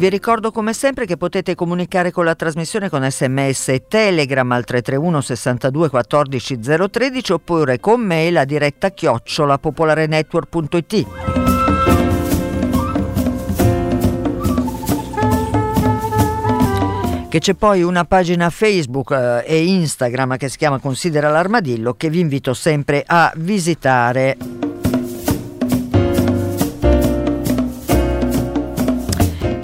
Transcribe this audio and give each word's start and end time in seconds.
Vi 0.00 0.08
ricordo 0.08 0.50
come 0.50 0.72
sempre 0.72 1.04
che 1.04 1.18
potete 1.18 1.54
comunicare 1.54 2.10
con 2.10 2.24
la 2.24 2.34
trasmissione 2.34 2.88
con 2.88 3.06
sms 3.06 3.68
e 3.68 3.84
telegram 3.86 4.50
al 4.50 4.64
331 4.64 5.20
62 5.20 5.90
14 5.90 6.58
013 6.58 7.32
oppure 7.32 7.78
con 7.80 8.00
mail 8.00 8.38
a 8.38 8.46
diretta 8.46 8.92
chiocciola 8.92 9.58
popolarenetwork.it. 9.58 11.06
che 17.28 17.38
c'è 17.38 17.52
poi 17.52 17.82
una 17.82 18.06
pagina 18.06 18.48
Facebook 18.48 19.10
eh, 19.10 19.44
e 19.46 19.64
Instagram 19.66 20.38
che 20.38 20.48
si 20.48 20.56
chiama 20.56 20.78
Considera 20.78 21.28
l'armadillo 21.28 21.92
che 21.92 22.08
vi 22.08 22.20
invito 22.20 22.54
sempre 22.54 23.04
a 23.06 23.30
visitare. 23.36 24.69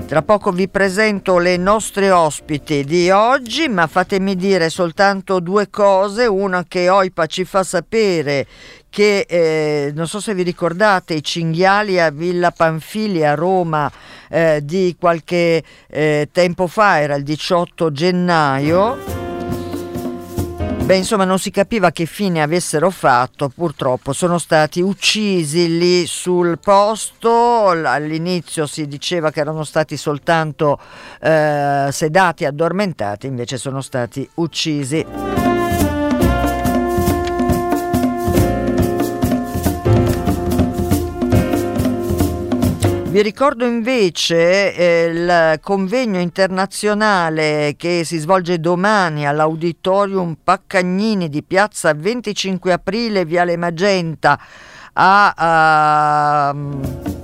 Tra 0.07 0.23
poco 0.23 0.53
vi 0.53 0.69
presento 0.69 1.39
le 1.39 1.57
nostre 1.57 2.12
ospiti 2.12 2.85
di 2.85 3.11
oggi, 3.11 3.69
ma 3.69 3.89
fatemi 3.89 4.37
dire 4.37 4.71
soltanto 4.71 5.41
due 5.41 5.69
cose. 5.69 6.27
Una 6.27 6.65
che 6.67 6.89
OIPA 6.89 7.27
ci 7.27 7.45
fa 7.45 7.65
sapere 7.65 8.47
che, 8.89 9.27
eh, 9.29 9.91
non 9.97 10.07
so 10.07 10.21
se 10.21 10.33
vi 10.33 10.45
ricordate, 10.45 11.15
i 11.15 11.25
cinghiali 11.25 11.98
a 11.98 12.11
Villa 12.11 12.53
Panfili 12.53 13.25
a 13.25 13.35
Roma 13.35 13.91
eh, 14.31 14.61
di 14.63 14.95
qualche 14.97 15.65
eh, 15.89 16.29
tempo 16.31 16.69
fa, 16.69 17.01
era 17.01 17.17
il 17.17 17.25
18 17.25 17.91
gennaio 17.91 19.16
Beh, 20.87 20.95
insomma, 20.95 21.25
non 21.25 21.41
si 21.41 21.51
capiva 21.51 21.91
che 21.91 22.06
fine 22.06 22.41
avessero 22.42 22.91
fatto, 22.91 23.48
purtroppo 23.48 24.12
sono 24.12 24.39
stati 24.39 24.81
uccisi 24.81 25.79
lì 25.79 26.06
sul 26.06 26.61
posto, 26.61 27.70
all'inizio 27.70 28.69
si 28.69 28.87
diceva 28.87 29.33
che 29.33 29.41
erano 29.41 29.64
stati 29.64 29.97
soltanto 29.97 30.79
eh, 31.20 31.89
sedati, 31.91 32.45
addormentati, 32.45 33.27
invece 33.27 33.59
sono 33.59 33.81
stati 33.81 34.31
uccisi. 34.34 35.36
Vi 43.17 43.22
ricordo 43.22 43.64
invece 43.64 44.75
eh, 44.75 45.05
il 45.06 45.59
convegno 45.62 46.20
internazionale 46.20 47.73
che 47.78 48.03
si 48.05 48.19
svolge 48.19 48.61
domani 48.61 49.27
all'Auditorium 49.27 50.36
Paccagnini 50.45 51.31
di 51.31 51.42
piazza 51.42 51.95
25 51.95 52.73
aprile, 52.73 53.24
Viale 53.24 53.57
Magenta 53.57 54.39
a... 54.92 55.33
a 55.35 57.16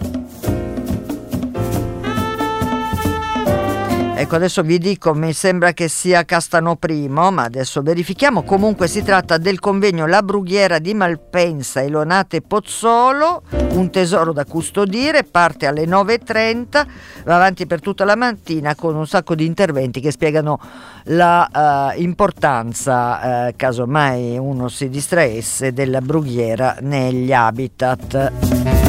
Ecco, 4.23 4.37
adesso 4.37 4.63
vi 4.63 4.79
dico, 4.79 5.15
mi 5.15 5.33
sembra 5.33 5.73
che 5.73 5.89
sia 5.89 6.25
Castano 6.25 6.77
Primo, 6.77 7.33
ma 7.33 7.43
adesso 7.43 7.83
verifichiamo. 7.83 8.45
Comunque 8.45 8.87
si 8.87 9.03
tratta 9.03 9.37
del 9.37 9.59
convegno 9.59 10.07
La 10.07 10.23
Brughiera 10.23 10.79
di 10.79 10.95
Malpensa, 10.95 11.83
Elonate 11.83 12.41
Pozzolo, 12.41 13.43
un 13.71 13.91
tesoro 13.91 14.33
da 14.33 14.45
custodire, 14.45 15.25
parte 15.25 15.67
alle 15.67 15.87
9.30, 15.87 16.87
va 17.25 17.35
avanti 17.35 17.67
per 17.67 17.81
tutta 17.81 18.05
la 18.05 18.15
mattina 18.15 18.77
con 18.77 18.95
un 18.95 19.09
sacco 19.09 19.35
di 19.35 19.45
interventi 19.45 20.01
che 20.01 20.13
spiegano 20.13 20.61
la 21.07 21.91
uh, 21.97 22.01
importanza, 22.01 23.49
uh, 23.49 23.55
casomai 23.57 24.39
uno 24.39 24.69
si 24.69 24.89
distraesse, 24.89 25.73
della 25.73 26.01
brughiera 26.01 26.77
negli 26.81 27.33
habitat. 27.33 28.82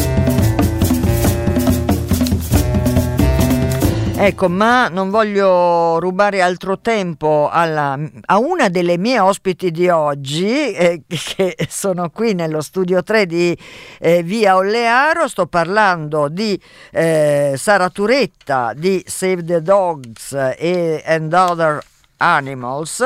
Ecco, 4.25 4.47
ma 4.47 4.87
non 4.87 5.09
voglio 5.09 5.99
rubare 5.99 6.41
altro 6.41 6.79
tempo 6.79 7.49
alla, 7.51 7.99
a 8.27 8.37
una 8.37 8.69
delle 8.69 8.97
mie 8.97 9.19
ospiti 9.19 9.69
di 9.69 9.89
oggi, 9.89 10.71
eh, 10.71 11.01
che 11.05 11.57
sono 11.67 12.09
qui 12.09 12.33
nello 12.33 12.61
studio 12.61 13.03
3 13.03 13.25
di 13.25 13.57
eh, 13.99 14.23
Via 14.23 14.55
Ollearo. 14.55 15.27
Sto 15.27 15.47
parlando 15.47 16.29
di 16.29 16.57
eh, 16.91 17.55
Sara 17.57 17.89
Turetta 17.89 18.71
di 18.73 19.03
Save 19.05 19.43
the 19.43 19.61
Dogs 19.61 20.31
e 20.57 21.03
And 21.05 21.33
Other 21.33 21.83
Animals 22.15 23.03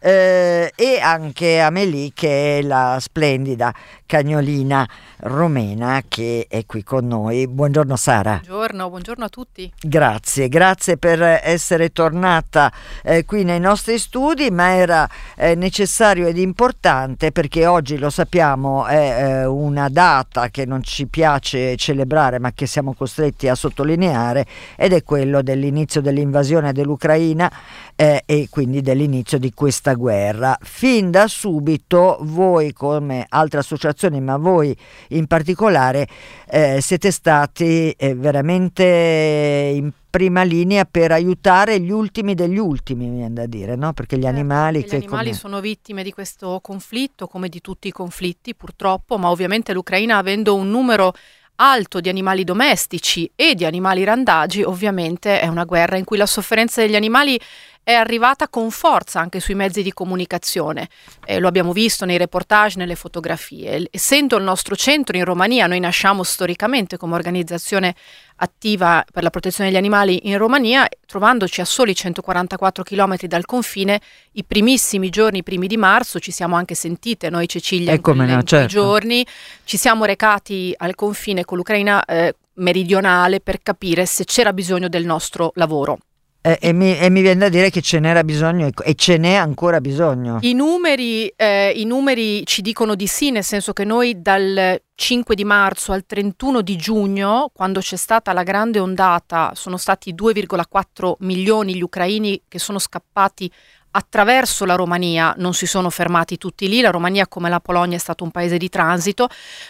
eh, 0.00 0.72
e 0.74 0.98
anche 1.00 1.60
Amelie 1.60 2.10
che 2.12 2.58
è 2.58 2.62
la 2.62 2.98
splendida 3.00 3.72
cagnolina 4.06 4.88
romena 5.18 6.02
che 6.06 6.46
è 6.48 6.64
qui 6.64 6.82
con 6.82 7.06
noi. 7.06 7.46
Buongiorno 7.48 7.96
Sara. 7.96 8.40
Buongiorno, 8.44 8.88
buongiorno 8.88 9.24
a 9.24 9.28
tutti. 9.28 9.70
Grazie, 9.80 10.48
grazie 10.48 10.96
per 10.96 11.20
essere 11.22 11.90
tornata 11.90 12.72
eh, 13.02 13.24
qui 13.24 13.44
nei 13.44 13.60
nostri 13.60 13.98
studi, 13.98 14.50
ma 14.50 14.74
era 14.74 15.08
eh, 15.36 15.54
necessario 15.54 16.26
ed 16.26 16.38
importante 16.38 17.32
perché 17.32 17.66
oggi 17.66 17.98
lo 17.98 18.10
sappiamo 18.10 18.86
è 18.86 18.94
eh, 19.42 19.44
una 19.46 19.88
data 19.88 20.48
che 20.48 20.64
non 20.64 20.82
ci 20.82 21.06
piace 21.06 21.76
celebrare 21.76 22.38
ma 22.38 22.52
che 22.52 22.66
siamo 22.66 22.94
costretti 22.94 23.48
a 23.48 23.54
sottolineare 23.54 24.46
ed 24.76 24.92
è 24.92 25.02
quello 25.02 25.42
dell'inizio 25.42 26.00
dell'invasione 26.00 26.72
dell'Ucraina 26.72 27.50
eh, 27.96 28.22
e 28.26 28.48
quindi 28.50 28.82
dell'inizio 28.82 29.38
di 29.38 29.52
questa 29.52 29.94
guerra. 29.94 30.56
Fin 30.60 31.10
da 31.10 31.26
subito 31.26 32.18
voi 32.20 32.72
come 32.72 33.26
altre 33.28 33.60
associazioni, 33.60 33.94
ma 34.20 34.36
voi 34.36 34.76
in 35.08 35.26
particolare 35.26 36.06
eh, 36.48 36.80
siete 36.80 37.10
stati 37.10 37.90
eh, 37.90 38.14
veramente 38.14 39.72
in 39.74 39.92
prima 40.16 40.42
linea 40.44 40.86
per 40.86 41.12
aiutare 41.12 41.78
gli 41.78 41.90
ultimi 41.90 42.34
degli 42.34 42.56
ultimi, 42.56 43.06
mi 43.06 43.16
viene 43.16 43.34
da 43.34 43.46
dire, 43.46 43.76
no? 43.76 43.92
perché 43.92 44.16
gli 44.16 44.22
certo, 44.22 44.36
animali... 44.36 44.80
Perché 44.80 44.96
gli 44.96 45.00
animali 45.00 45.26
come... 45.26 45.38
sono 45.38 45.60
vittime 45.60 46.02
di 46.02 46.12
questo 46.12 46.60
conflitto, 46.62 47.26
come 47.26 47.50
di 47.50 47.60
tutti 47.60 47.88
i 47.88 47.92
conflitti 47.92 48.54
purtroppo, 48.54 49.18
ma 49.18 49.30
ovviamente 49.30 49.74
l'Ucraina 49.74 50.16
avendo 50.16 50.54
un 50.54 50.70
numero 50.70 51.12
alto 51.56 52.00
di 52.00 52.08
animali 52.08 52.44
domestici 52.44 53.30
e 53.34 53.54
di 53.54 53.64
animali 53.64 54.04
randagi, 54.04 54.62
ovviamente 54.62 55.40
è 55.40 55.48
una 55.48 55.64
guerra 55.64 55.96
in 55.96 56.04
cui 56.04 56.16
la 56.16 56.26
sofferenza 56.26 56.80
degli 56.80 56.96
animali 56.96 57.38
è 57.86 57.92
arrivata 57.92 58.48
con 58.48 58.72
forza 58.72 59.20
anche 59.20 59.38
sui 59.38 59.54
mezzi 59.54 59.80
di 59.80 59.92
comunicazione. 59.92 60.88
Eh, 61.24 61.38
lo 61.38 61.46
abbiamo 61.46 61.72
visto 61.72 62.04
nei 62.04 62.18
reportage, 62.18 62.78
nelle 62.78 62.96
fotografie. 62.96 63.86
Essendo 63.92 64.36
il 64.36 64.42
nostro 64.42 64.74
centro 64.74 65.16
in 65.16 65.24
Romania, 65.24 65.68
noi 65.68 65.78
nasciamo 65.78 66.24
storicamente 66.24 66.96
come 66.96 67.14
organizzazione 67.14 67.94
attiva 68.38 69.04
per 69.12 69.22
la 69.22 69.30
protezione 69.30 69.70
degli 69.70 69.78
animali 69.78 70.28
in 70.28 70.36
Romania, 70.36 70.84
trovandoci 71.06 71.60
a 71.60 71.64
soli 71.64 71.94
144 71.94 72.82
km 72.82 73.18
dal 73.28 73.44
confine, 73.44 74.00
i 74.32 74.42
primissimi 74.42 75.08
giorni, 75.08 75.38
i 75.38 75.42
primi 75.44 75.68
di 75.68 75.76
marzo, 75.76 76.18
ci 76.18 76.32
siamo 76.32 76.56
anche 76.56 76.74
sentite 76.74 77.30
noi 77.30 77.46
Cecilia 77.46 77.92
in, 77.92 78.00
quelle, 78.00 78.26
no, 78.26 78.42
certo. 78.42 78.66
giorni, 78.66 79.24
ci 79.62 79.76
siamo 79.76 80.06
recati 80.06 80.74
al 80.76 80.96
confine 80.96 81.44
con 81.44 81.56
l'Ucraina 81.56 82.04
eh, 82.04 82.34
meridionale 82.54 83.38
per 83.38 83.62
capire 83.62 84.06
se 84.06 84.24
c'era 84.24 84.52
bisogno 84.52 84.88
del 84.88 85.04
nostro 85.04 85.52
lavoro. 85.54 85.98
Eh, 86.46 86.58
e, 86.60 86.72
mi, 86.72 86.96
e, 86.96 87.10
mi, 87.10 87.22
viene 87.22 87.40
da 87.40 87.48
dire 87.48 87.70
che 87.70 87.82
ce 87.82 87.98
n'era 87.98 88.22
bisogno 88.22 88.70
e 88.84 88.94
ce 88.94 89.16
n'è 89.16 89.34
ancora 89.34 89.80
bisogno. 89.80 90.38
I 90.42 90.54
numeri, 90.54 91.26
eh, 91.34 91.72
I 91.74 91.84
numeri, 91.84 92.46
ci 92.46 92.62
dicono 92.62 92.94
di 92.94 93.08
sì, 93.08 93.32
nel 93.32 93.42
senso 93.42 93.72
che 93.72 93.82
noi 93.82 94.22
dal 94.22 94.80
5 94.94 95.34
di 95.34 95.42
marzo 95.42 95.90
al 95.90 96.06
31 96.06 96.60
di 96.60 96.76
giugno, 96.76 97.50
quando 97.52 97.80
c'è 97.80 97.96
stata 97.96 98.32
la 98.32 98.44
grande 98.44 98.78
ondata, 98.78 99.50
sono 99.56 99.76
stati 99.76 100.14
2,4 100.14 101.14
milioni 101.18 101.74
gli 101.74 101.82
ucraini 101.82 102.40
che 102.46 102.60
sono 102.60 102.78
scappati 102.78 103.50
attraverso 103.90 104.64
la 104.66 104.76
Romania, 104.76 105.34
non 105.38 105.52
si 105.52 105.66
sono 105.66 105.90
fermati 105.90 106.36
tutti 106.36 106.68
lì, 106.68 106.80
la 106.80 106.90
Romania 106.90 107.26
come 107.26 107.48
la 107.48 107.60
Polonia 107.60 107.96
è 107.96 108.00
stato 108.00 108.22
un 108.22 108.30
paese 108.30 108.56
di 108.56 108.68
transito, 108.68 109.26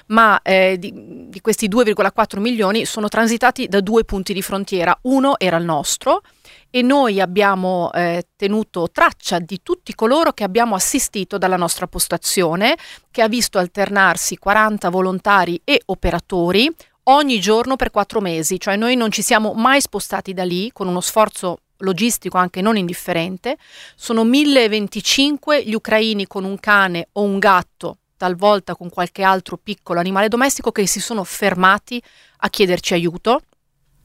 ma 0.08 0.42
eh, 0.42 0.76
di, 0.78 0.92
di 1.28 1.40
questi 1.40 1.68
2,4 1.68 2.38
milioni 2.38 2.84
sono 2.84 3.08
transitati 3.08 3.66
da 3.66 3.80
due 3.80 4.04
punti 4.04 4.34
di 4.34 4.42
frontiera, 4.42 4.98
uno 5.02 5.38
era 5.38 5.56
il 5.56 5.64
nostro, 5.64 6.22
e 6.70 6.82
noi 6.82 7.20
abbiamo 7.20 7.90
eh, 7.92 8.26
tenuto 8.36 8.88
traccia 8.90 9.38
di 9.38 9.60
tutti 9.62 9.94
coloro 9.94 10.32
che 10.32 10.44
abbiamo 10.44 10.74
assistito 10.74 11.38
dalla 11.38 11.56
nostra 11.56 11.86
postazione, 11.86 12.76
che 13.10 13.22
ha 13.22 13.28
visto 13.28 13.58
alternarsi 13.58 14.36
40 14.36 14.88
volontari 14.90 15.60
e 15.64 15.80
operatori, 15.86 16.70
ogni 17.04 17.40
giorno 17.40 17.76
per 17.76 17.90
quattro 17.90 18.20
mesi, 18.20 18.58
cioè 18.58 18.76
noi 18.76 18.96
non 18.96 19.10
ci 19.10 19.22
siamo 19.22 19.52
mai 19.54 19.80
spostati 19.80 20.32
da 20.32 20.44
lì 20.44 20.70
con 20.72 20.88
uno 20.88 21.00
sforzo 21.00 21.58
logistico 21.78 22.38
anche 22.38 22.60
non 22.60 22.76
indifferente. 22.76 23.56
Sono 23.94 24.24
1025 24.24 25.64
gli 25.64 25.74
ucraini 25.74 26.26
con 26.26 26.44
un 26.44 26.58
cane 26.58 27.08
o 27.12 27.22
un 27.22 27.38
gatto, 27.38 27.98
talvolta 28.16 28.74
con 28.74 28.88
qualche 28.88 29.22
altro 29.22 29.56
piccolo 29.56 30.00
animale 30.00 30.28
domestico, 30.28 30.72
che 30.72 30.86
si 30.86 31.00
sono 31.00 31.24
fermati 31.24 32.02
a 32.38 32.48
chiederci 32.48 32.94
aiuto. 32.94 33.42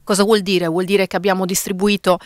Cosa 0.03 0.23
vuol 0.23 0.41
dire? 0.41 0.67
Vuol 0.67 0.85
dire 0.85 1.07
che 1.07 1.15
abbiamo 1.15 1.45
distribuito 1.45 2.17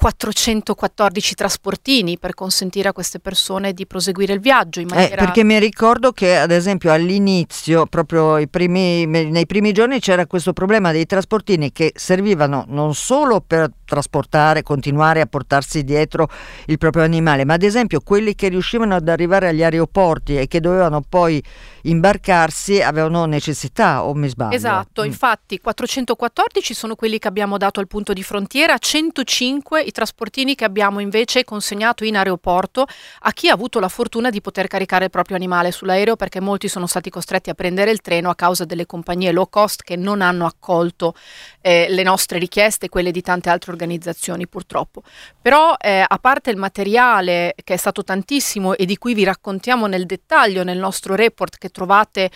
414 0.00 1.34
trasportini 1.34 2.18
per 2.18 2.32
consentire 2.32 2.88
a 2.88 2.92
queste 2.94 3.20
persone 3.20 3.74
di 3.74 3.86
proseguire 3.86 4.32
il 4.32 4.40
viaggio 4.40 4.80
in 4.80 4.86
eh, 4.90 4.94
maniera... 4.94 5.14
Eh, 5.14 5.18
perché 5.18 5.44
mi 5.44 5.58
ricordo 5.58 6.12
che 6.12 6.38
ad 6.38 6.50
esempio 6.50 6.90
all'inizio, 6.90 7.84
proprio 7.84 8.42
primi, 8.48 9.04
nei 9.04 9.44
primi 9.44 9.72
giorni 9.72 10.00
c'era 10.00 10.24
questo 10.26 10.54
problema 10.54 10.90
dei 10.90 11.04
trasportini 11.04 11.70
che 11.70 11.92
servivano 11.94 12.64
non 12.68 12.94
solo 12.94 13.42
per 13.46 13.70
trasportare, 13.84 14.62
continuare 14.62 15.20
a 15.20 15.26
portarsi 15.26 15.84
dietro 15.84 16.30
il 16.66 16.78
proprio 16.78 17.02
animale, 17.02 17.44
ma 17.44 17.54
ad 17.54 17.62
esempio 17.62 18.00
quelli 18.00 18.34
che 18.34 18.48
riuscivano 18.48 18.94
ad 18.94 19.06
arrivare 19.06 19.48
agli 19.48 19.62
aeroporti 19.62 20.38
e 20.38 20.46
che 20.46 20.60
dovevano 20.60 21.02
poi 21.06 21.42
imbarcarsi 21.82 22.80
avevano 22.80 23.24
necessità 23.26 24.04
o 24.04 24.14
mi 24.14 24.28
sbaglio? 24.28 24.54
Esatto, 24.54 25.02
mm. 25.02 25.06
infatti 25.06 25.58
414 25.58 26.72
sono 26.72 26.94
quelli 26.94 27.18
che 27.18 27.28
abbiamo 27.28 27.58
dato 27.58 27.80
al 27.80 27.86
punto 27.86 28.12
di 28.14 28.22
frontiera, 28.22 28.78
105 28.78 29.82
i 29.90 29.92
trasportini 29.92 30.54
che 30.54 30.64
abbiamo 30.64 31.00
invece 31.00 31.44
consegnato 31.44 32.04
in 32.04 32.16
aeroporto 32.16 32.86
a 33.20 33.32
chi 33.32 33.48
ha 33.48 33.52
avuto 33.52 33.78
la 33.80 33.88
fortuna 33.88 34.30
di 34.30 34.40
poter 34.40 34.66
caricare 34.66 35.04
il 35.04 35.10
proprio 35.10 35.36
animale 35.36 35.72
sull'aereo 35.72 36.16
perché 36.16 36.40
molti 36.40 36.68
sono 36.68 36.86
stati 36.86 37.10
costretti 37.10 37.50
a 37.50 37.54
prendere 37.54 37.90
il 37.90 38.00
treno 38.00 38.30
a 38.30 38.34
causa 38.34 38.64
delle 38.64 38.86
compagnie 38.86 39.32
low 39.32 39.48
cost 39.48 39.82
che 39.82 39.96
non 39.96 40.22
hanno 40.22 40.46
accolto 40.46 41.14
eh, 41.60 41.86
le 41.90 42.02
nostre 42.02 42.38
richieste 42.38 42.86
e 42.86 42.88
quelle 42.88 43.10
di 43.10 43.20
tante 43.20 43.50
altre 43.50 43.72
organizzazioni 43.72 44.48
purtroppo. 44.48 45.02
Però 45.40 45.74
eh, 45.78 46.04
a 46.06 46.18
parte 46.18 46.50
il 46.50 46.56
materiale 46.56 47.54
che 47.62 47.74
è 47.74 47.76
stato 47.76 48.02
tantissimo 48.02 48.74
e 48.74 48.86
di 48.86 48.96
cui 48.96 49.14
vi 49.14 49.24
raccontiamo 49.24 49.86
nel 49.86 50.06
dettaglio 50.06 50.62
nel 50.62 50.78
nostro 50.78 51.14
report 51.14 51.58
che 51.58 51.68
trovate 51.70 52.30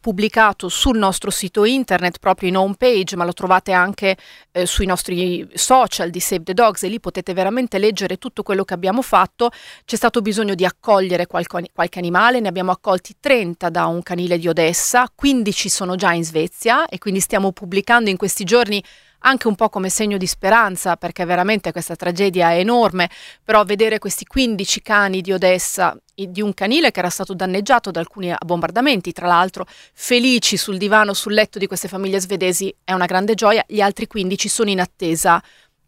pubblicato 0.00 0.68
sul 0.68 0.96
nostro 0.96 1.30
sito 1.30 1.64
internet 1.64 2.18
proprio 2.18 2.48
in 2.48 2.56
home 2.56 2.74
page 2.76 3.16
ma 3.16 3.24
lo 3.24 3.32
trovate 3.32 3.72
anche 3.72 4.16
eh, 4.52 4.66
sui 4.66 4.86
nostri 4.86 5.48
social 5.54 6.10
di 6.10 6.20
Save 6.20 6.44
the 6.44 6.54
Dogs 6.54 6.84
e 6.84 6.88
lì 6.88 7.00
potete 7.00 7.32
veramente 7.34 7.78
leggere 7.78 8.18
tutto 8.18 8.42
quello 8.42 8.64
che 8.64 8.74
abbiamo 8.74 9.02
fatto. 9.02 9.50
C'è 9.84 9.96
stato 9.96 10.20
bisogno 10.20 10.54
di 10.54 10.64
accogliere 10.64 11.26
qualche, 11.26 11.68
qualche 11.72 11.98
animale 11.98 12.40
ne 12.40 12.48
abbiamo 12.48 12.70
accolti 12.70 13.16
30 13.18 13.68
da 13.70 13.86
un 13.86 14.02
canile 14.02 14.38
di 14.38 14.48
Odessa 14.48 15.10
15 15.14 15.68
sono 15.68 15.96
già 15.96 16.12
in 16.12 16.24
Svezia 16.24 16.86
e 16.86 16.98
quindi 16.98 17.20
stiamo 17.20 17.52
pubblicando 17.52 18.10
in 18.10 18.16
questi 18.16 18.44
giorni 18.44 18.82
anche 19.22 19.48
un 19.48 19.54
po' 19.54 19.68
come 19.68 19.88
segno 19.88 20.16
di 20.16 20.26
speranza, 20.26 20.96
perché 20.96 21.24
veramente 21.24 21.72
questa 21.72 21.96
tragedia 21.96 22.52
è 22.52 22.58
enorme, 22.58 23.10
però 23.42 23.64
vedere 23.64 23.98
questi 23.98 24.24
15 24.24 24.82
cani 24.82 25.20
di 25.20 25.32
Odessa, 25.32 25.96
di 26.14 26.40
un 26.40 26.54
canile 26.54 26.90
che 26.90 27.00
era 27.00 27.10
stato 27.10 27.34
danneggiato 27.34 27.90
da 27.90 28.00
alcuni 28.00 28.32
bombardamenti, 28.44 29.12
tra 29.12 29.26
l'altro 29.26 29.66
felici 29.94 30.56
sul 30.56 30.76
divano, 30.76 31.14
sul 31.14 31.32
letto 31.32 31.58
di 31.58 31.66
queste 31.66 31.88
famiglie 31.88 32.20
svedesi, 32.20 32.72
è 32.84 32.92
una 32.92 33.06
grande 33.06 33.34
gioia, 33.34 33.64
gli 33.66 33.80
altri 33.80 34.06
15 34.06 34.48
sono 34.48 34.70
in 34.70 34.80
attesa 34.80 35.42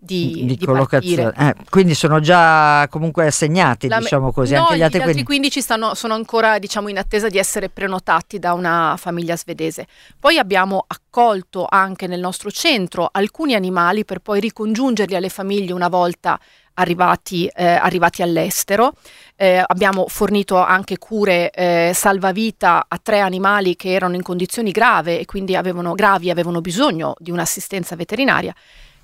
di, 0.05 0.45
di, 0.45 0.57
di 0.57 0.65
collocazione. 0.65 1.33
Eh, 1.37 1.55
quindi 1.71 1.95
sono 1.95 2.21
già 2.21 2.87
comunque 2.89 3.27
assegnati, 3.27 3.89
La, 3.89 3.99
diciamo 3.99 4.33
così. 4.33 4.55
No, 4.55 4.63
anche 4.63 4.77
gli 4.77 4.83
altri, 4.83 4.99
gli 5.01 5.03
altri 5.03 5.23
15 5.23 5.61
stanno, 5.61 5.95
sono 5.95 6.15
ancora 6.15 6.59
diciamo, 6.59 6.89
in 6.89 6.99
attesa 6.99 7.29
di 7.29 7.39
essere 7.39 7.69
prenotati 7.69 8.39
da 8.39 8.53
una 8.53 8.97
famiglia 8.99 9.37
svedese. 9.37 9.87
Poi 10.19 10.39
abbiamo 10.39 10.85
accolto 10.87 11.67
anche 11.69 12.07
nel 12.07 12.21
nostro 12.21 12.51
centro 12.51 13.09
alcuni 13.11 13.55
animali 13.55 14.05
per 14.05 14.19
poi 14.19 14.41
ricongiungerli 14.41 15.15
alle 15.15 15.29
famiglie 15.29 15.73
una 15.73 15.89
volta 15.89 16.39
arrivati, 16.75 17.47
eh, 17.47 17.65
arrivati 17.65 18.23
all'estero. 18.23 18.93
Eh, 19.37 19.63
abbiamo 19.65 20.07
fornito 20.09 20.57
anche 20.57 20.99
cure 20.99 21.51
eh, 21.51 21.93
salvavita 21.95 22.87
a 22.89 22.99
tre 23.03 23.21
animali 23.21 23.77
che 23.77 23.93
erano 23.93 24.15
in 24.15 24.23
condizioni 24.23 24.71
grave 24.71 25.19
e 25.19 25.25
quindi 25.25 25.57
avevano, 25.57 25.95
gravi 25.95 26.31
avevano 26.31 26.61
bisogno 26.61 27.15
di 27.19 27.31
un'assistenza 27.31 27.97
veterinaria 27.97 28.55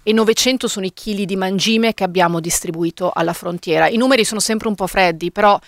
e 0.03 0.13
900 0.13 0.69
sono 0.69 0.87
i 0.87 0.93
chili 0.93 1.27
di 1.27 1.37
mangime 1.37 1.95
che 1.95 2.05
abbiamo 2.05 2.41
distribuito 2.41 3.11
alla 3.13 3.33
frontiera. 3.33 3.89
I 3.89 3.97
numeri 3.97 4.25
sono 4.25 4.41
sempre 4.41 4.69
un 4.69 4.75
po' 4.75 4.87
freddi, 4.87 5.31
però 5.31 5.59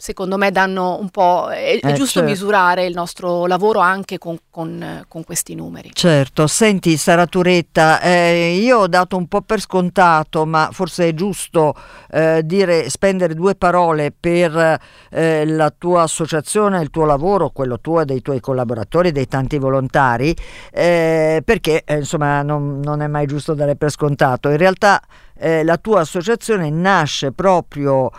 secondo 0.00 0.38
me 0.38 0.50
danno 0.50 0.98
un 0.98 1.10
po'... 1.10 1.48
È, 1.50 1.78
è 1.78 1.86
eh, 1.86 1.92
giusto 1.92 2.20
certo. 2.20 2.28
misurare 2.30 2.86
il 2.86 2.94
nostro 2.94 3.44
lavoro 3.46 3.80
anche 3.80 4.16
con, 4.16 4.38
con, 4.48 5.04
con, 5.06 5.24
questi 5.24 5.54
numeri. 5.54 5.90
Certo, 5.92 6.46
senti 6.46 6.96
Sara 6.96 7.26
Turetta, 7.26 8.00
eh, 8.00 8.58
io 8.58 8.78
ho 8.78 8.86
dato 8.86 9.18
un 9.18 9.26
po' 9.26 9.42
per 9.42 9.60
scontato, 9.60 10.46
ma 10.46 10.70
forse 10.72 11.08
è 11.08 11.14
giusto 11.14 11.74
eh, 12.10 12.40
dire, 12.44 12.88
spendere 12.88 13.34
due 13.34 13.54
parole 13.54 14.10
per 14.18 14.80
eh, 15.10 15.44
la 15.44 15.72
tua 15.76 16.02
associazione, 16.02 16.80
il 16.80 16.88
tuo 16.88 17.04
lavoro, 17.04 17.50
quello 17.50 17.78
tuo 17.78 18.00
e 18.00 18.06
dei 18.06 18.22
tuoi 18.22 18.40
collaboratori, 18.40 19.12
dei 19.12 19.28
tanti 19.28 19.58
volontari, 19.58 20.34
eh, 20.72 21.42
perché 21.44 21.82
eh, 21.84 21.96
insomma 21.96 22.40
non, 22.40 22.80
non, 22.80 23.02
è 23.02 23.06
mai 23.06 23.26
giusto 23.26 23.52
dare 23.52 23.76
per 23.76 23.90
scontato. 23.90 24.48
In 24.48 24.56
realtà 24.56 25.02
la 25.42 25.78
tua 25.78 26.00
associazione 26.00 26.68
nasce 26.68 27.32
proprio 27.32 28.10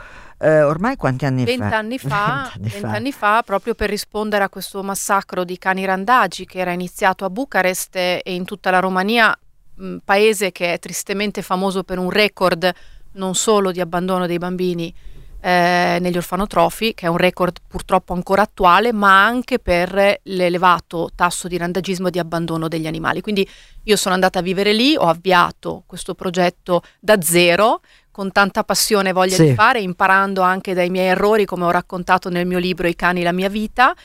eh, 0.41 0.63
ormai 0.63 0.95
quanti 0.95 1.25
anni 1.25 1.45
20 1.45 1.69
fa? 1.69 1.77
Anni 1.77 1.97
fa 1.99 2.51
20 2.53 2.57
anni, 2.57 2.69
20 2.69 2.79
fa. 2.79 2.91
anni 2.91 3.11
fa, 3.11 3.43
proprio 3.45 3.75
per 3.75 3.89
rispondere 3.89 4.43
a 4.43 4.49
questo 4.49 4.81
massacro 4.81 5.43
di 5.43 5.57
cani 5.57 5.85
randagi 5.85 6.45
che 6.45 6.59
era 6.59 6.71
iniziato 6.71 7.25
a 7.25 7.29
Bucarest 7.29 7.95
e 7.95 8.21
in 8.25 8.43
tutta 8.43 8.71
la 8.71 8.79
Romania, 8.79 9.37
mh, 9.75 9.97
paese 10.03 10.51
che 10.51 10.73
è 10.73 10.79
tristemente 10.79 11.41
famoso 11.41 11.83
per 11.83 11.99
un 11.99 12.09
record 12.09 12.71
non 13.13 13.35
solo 13.35 13.71
di 13.71 13.81
abbandono 13.81 14.25
dei 14.25 14.37
bambini 14.37 14.93
eh, 15.41 15.97
negli 15.99 16.17
orfanotrofi, 16.17 16.93
che 16.93 17.07
è 17.07 17.09
un 17.09 17.17
record 17.17 17.57
purtroppo 17.67 18.13
ancora 18.13 18.43
attuale, 18.43 18.93
ma 18.93 19.25
anche 19.25 19.59
per 19.59 20.19
l'elevato 20.23 21.09
tasso 21.15 21.47
di 21.47 21.57
randagismo 21.57 22.07
e 22.07 22.11
di 22.11 22.19
abbandono 22.19 22.67
degli 22.67 22.87
animali. 22.87 23.21
Quindi 23.21 23.47
io 23.83 23.95
sono 23.95 24.13
andata 24.13 24.39
a 24.39 24.43
vivere 24.43 24.71
lì, 24.71 24.95
ho 24.95 25.07
avviato 25.07 25.83
questo 25.87 26.13
progetto 26.13 26.83
da 26.99 27.19
zero 27.21 27.81
con 28.11 28.31
tanta 28.31 28.63
passione 28.63 29.09
e 29.09 29.13
voglia 29.13 29.35
sì. 29.35 29.47
di 29.47 29.53
fare, 29.53 29.79
imparando 29.79 30.41
anche 30.41 30.73
dai 30.73 30.89
miei 30.89 31.07
errori, 31.07 31.45
come 31.45 31.65
ho 31.65 31.71
raccontato 31.71 32.29
nel 32.29 32.45
mio 32.45 32.59
libro 32.59 32.87
I 32.87 32.95
cani, 32.95 33.23
la 33.23 33.31
mia 33.31 33.49
vita. 33.49 33.95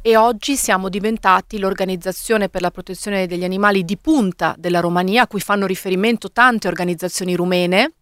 E 0.00 0.16
oggi 0.16 0.56
siamo 0.56 0.88
diventati 0.88 1.58
l'organizzazione 1.58 2.48
per 2.48 2.60
la 2.60 2.70
protezione 2.70 3.26
degli 3.26 3.42
animali 3.42 3.84
di 3.84 3.96
punta 3.96 4.54
della 4.56 4.78
Romania, 4.78 5.22
a 5.22 5.26
cui 5.26 5.40
fanno 5.40 5.66
riferimento 5.66 6.30
tante 6.30 6.68
organizzazioni 6.68 7.34
rumene 7.34 7.92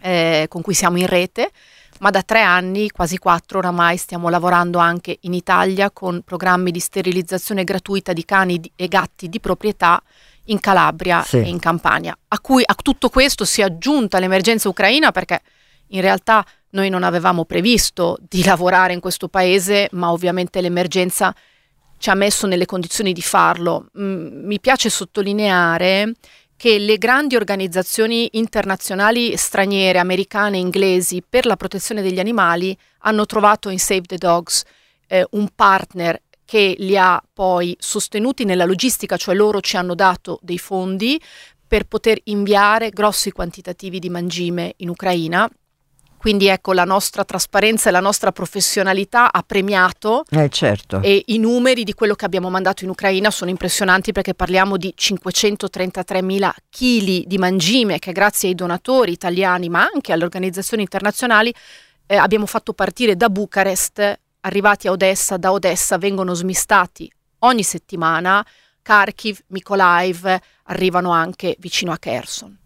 eh, 0.00 0.46
con 0.48 0.62
cui 0.62 0.74
siamo 0.74 0.98
in 0.98 1.06
rete, 1.06 1.50
ma 2.00 2.10
da 2.10 2.22
tre 2.22 2.40
anni, 2.40 2.90
quasi 2.90 3.18
quattro 3.18 3.58
oramai, 3.58 3.96
stiamo 3.96 4.28
lavorando 4.28 4.78
anche 4.78 5.18
in 5.22 5.34
Italia 5.34 5.90
con 5.90 6.22
programmi 6.24 6.70
di 6.70 6.80
sterilizzazione 6.80 7.64
gratuita 7.64 8.12
di 8.12 8.24
cani 8.24 8.60
e 8.74 8.88
gatti 8.88 9.28
di 9.28 9.40
proprietà 9.40 10.02
in 10.50 10.60
Calabria 10.60 11.22
sì. 11.22 11.38
e 11.38 11.48
in 11.48 11.58
Campania, 11.58 12.16
a 12.28 12.40
cui 12.40 12.62
a 12.64 12.74
tutto 12.74 13.08
questo 13.08 13.44
si 13.44 13.60
è 13.60 13.64
aggiunta 13.64 14.18
l'emergenza 14.18 14.68
ucraina 14.68 15.10
perché 15.10 15.40
in 15.88 16.00
realtà 16.00 16.44
noi 16.70 16.88
non 16.88 17.02
avevamo 17.02 17.44
previsto 17.44 18.16
di 18.20 18.42
lavorare 18.44 18.92
in 18.92 19.00
questo 19.00 19.28
paese, 19.28 19.88
ma 19.92 20.12
ovviamente 20.12 20.60
l'emergenza 20.60 21.34
ci 21.98 22.10
ha 22.10 22.14
messo 22.14 22.46
nelle 22.46 22.66
condizioni 22.66 23.12
di 23.12 23.22
farlo. 23.22 23.90
Mm, 23.98 24.46
mi 24.46 24.60
piace 24.60 24.88
sottolineare 24.88 26.14
che 26.56 26.78
le 26.78 26.98
grandi 26.98 27.36
organizzazioni 27.36 28.28
internazionali 28.32 29.36
straniere, 29.36 29.98
americane 29.98 30.58
inglesi 30.58 31.22
per 31.26 31.46
la 31.46 31.56
protezione 31.56 32.02
degli 32.02 32.18
animali 32.18 32.76
hanno 33.00 33.24
trovato 33.24 33.70
in 33.70 33.78
Save 33.78 34.02
the 34.02 34.18
Dogs 34.18 34.64
eh, 35.06 35.26
un 35.30 35.48
partner 35.54 36.20
che 36.50 36.74
li 36.78 36.98
ha 36.98 37.22
poi 37.32 37.76
sostenuti 37.78 38.44
nella 38.44 38.64
logistica, 38.64 39.16
cioè 39.16 39.36
loro 39.36 39.60
ci 39.60 39.76
hanno 39.76 39.94
dato 39.94 40.40
dei 40.42 40.58
fondi 40.58 41.16
per 41.64 41.84
poter 41.84 42.18
inviare 42.24 42.90
grossi 42.90 43.30
quantitativi 43.30 44.00
di 44.00 44.10
mangime 44.10 44.72
in 44.78 44.88
Ucraina. 44.88 45.48
Quindi 46.16 46.48
ecco 46.48 46.72
la 46.72 46.82
nostra 46.82 47.24
trasparenza 47.24 47.88
e 47.88 47.92
la 47.92 48.00
nostra 48.00 48.32
professionalità 48.32 49.30
ha 49.30 49.44
premiato 49.46 50.24
eh, 50.28 50.48
certo. 50.48 51.00
e 51.02 51.22
i 51.26 51.38
numeri 51.38 51.84
di 51.84 51.94
quello 51.94 52.16
che 52.16 52.24
abbiamo 52.24 52.50
mandato 52.50 52.82
in 52.82 52.90
Ucraina 52.90 53.30
sono 53.30 53.50
impressionanti 53.50 54.10
perché 54.10 54.34
parliamo 54.34 54.76
di 54.76 54.92
533 54.92 56.20
mila 56.20 56.52
chili 56.68 57.22
di 57.28 57.38
mangime 57.38 58.00
che 58.00 58.10
grazie 58.10 58.48
ai 58.48 58.56
donatori 58.56 59.12
italiani 59.12 59.68
ma 59.68 59.88
anche 59.88 60.12
alle 60.12 60.24
organizzazioni 60.24 60.82
internazionali 60.82 61.54
eh, 62.06 62.16
abbiamo 62.16 62.46
fatto 62.46 62.72
partire 62.72 63.14
da 63.14 63.30
Bucarest 63.30 64.18
arrivati 64.40 64.88
a 64.88 64.92
Odessa, 64.92 65.36
da 65.36 65.52
Odessa 65.52 65.98
vengono 65.98 66.34
smistati 66.34 67.10
ogni 67.40 67.62
settimana. 67.62 68.44
Kharkiv, 68.82 69.38
Mykolaiv 69.48 70.40
arrivano 70.64 71.10
anche 71.10 71.56
vicino 71.58 71.92
a 71.92 71.98
Kherson. 71.98 72.58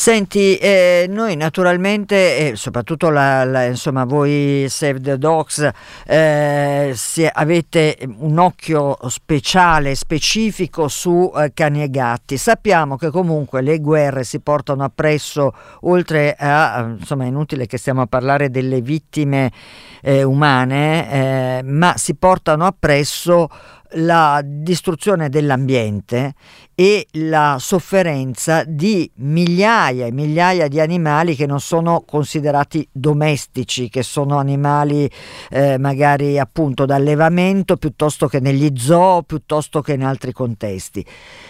Senti, 0.00 0.56
eh, 0.56 1.04
noi 1.10 1.36
naturalmente, 1.36 2.52
e 2.52 2.56
soprattutto 2.56 3.10
la, 3.10 3.44
la, 3.44 3.64
insomma, 3.64 4.04
voi 4.04 4.64
Save 4.66 4.98
the 4.98 5.18
Dogs, 5.18 5.70
eh, 6.06 6.96
avete 7.34 7.98
un 8.16 8.38
occhio 8.38 8.96
speciale, 9.08 9.94
specifico 9.94 10.88
su 10.88 11.30
eh, 11.36 11.52
cani 11.52 11.82
e 11.82 11.90
gatti. 11.90 12.38
Sappiamo 12.38 12.96
che 12.96 13.10
comunque 13.10 13.60
le 13.60 13.78
guerre 13.78 14.24
si 14.24 14.40
portano 14.40 14.84
appresso, 14.84 15.52
oltre 15.80 16.34
a, 16.34 16.94
insomma, 16.98 17.24
è 17.24 17.26
inutile 17.26 17.66
che 17.66 17.76
stiamo 17.76 18.00
a 18.00 18.06
parlare 18.06 18.48
delle 18.48 18.80
vittime 18.80 19.52
eh, 20.00 20.22
umane, 20.22 21.10
eh, 21.58 21.62
ma 21.62 21.98
si 21.98 22.14
portano 22.14 22.64
appresso 22.64 23.50
la 23.94 24.40
distruzione 24.44 25.28
dell'ambiente 25.28 26.34
e 26.74 27.06
la 27.12 27.58
sofferenza 27.60 28.64
di 28.64 29.10
migliaia 29.16 30.06
e 30.06 30.12
migliaia 30.12 30.66
di 30.66 30.80
animali 30.80 31.36
che 31.36 31.44
non 31.44 31.60
sono 31.60 32.04
considerati 32.06 32.88
domestici, 32.90 33.90
che 33.90 34.02
sono 34.02 34.38
animali 34.38 35.10
eh, 35.50 35.76
magari 35.76 36.38
appunto 36.38 36.86
d'allevamento 36.86 37.76
piuttosto 37.76 38.28
che 38.28 38.40
negli 38.40 38.72
zoo, 38.78 39.22
piuttosto 39.24 39.82
che 39.82 39.92
in 39.92 40.04
altri 40.04 40.32
contesti. 40.32 41.04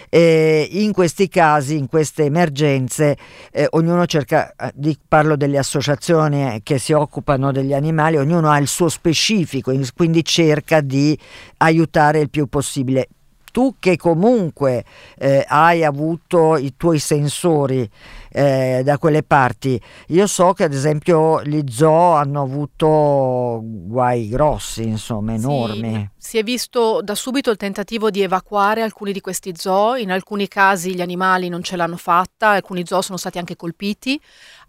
E 0.09 0.67
in 0.71 0.91
questi 0.91 1.29
casi, 1.29 1.77
in 1.77 1.87
queste 1.87 2.25
emergenze, 2.25 3.15
eh, 3.53 3.67
ognuno 3.69 4.05
cerca, 4.05 4.53
eh, 4.53 4.71
di, 4.75 4.97
parlo 5.07 5.37
delle 5.37 5.57
associazioni 5.57 6.59
che 6.61 6.77
si 6.77 6.91
occupano 6.91 7.53
degli 7.53 7.73
animali, 7.73 8.17
ognuno 8.17 8.49
ha 8.49 8.57
il 8.57 8.67
suo 8.67 8.89
specifico, 8.89 9.73
quindi 9.95 10.25
cerca 10.25 10.81
di 10.81 11.17
aiutare 11.59 12.19
il 12.19 12.29
più 12.31 12.47
possibile 12.47 13.07
tu 13.51 13.75
che 13.79 13.97
comunque 13.97 14.83
eh, 15.17 15.45
hai 15.47 15.83
avuto 15.83 16.55
i 16.55 16.75
tuoi 16.77 16.99
sensori 16.99 17.87
eh, 18.31 18.81
da 18.83 18.97
quelle 18.97 19.23
parti, 19.23 19.79
io 20.07 20.25
so 20.25 20.53
che 20.53 20.63
ad 20.63 20.73
esempio 20.73 21.43
gli 21.43 21.61
zoo 21.69 22.13
hanno 22.13 22.41
avuto 22.41 23.59
guai 23.61 24.29
grossi, 24.29 24.83
insomma, 24.83 25.33
enormi. 25.33 26.09
Sì, 26.17 26.29
si 26.29 26.37
è 26.37 26.43
visto 26.43 27.01
da 27.03 27.13
subito 27.13 27.51
il 27.51 27.57
tentativo 27.57 28.09
di 28.09 28.21
evacuare 28.21 28.81
alcuni 28.81 29.11
di 29.11 29.19
questi 29.19 29.53
zoo, 29.55 29.95
in 29.95 30.11
alcuni 30.11 30.47
casi 30.47 30.95
gli 30.95 31.01
animali 31.01 31.49
non 31.49 31.61
ce 31.61 31.75
l'hanno 31.75 31.97
fatta, 31.97 32.49
alcuni 32.49 32.85
zoo 32.85 33.01
sono 33.01 33.17
stati 33.17 33.37
anche 33.37 33.57
colpiti. 33.57 34.19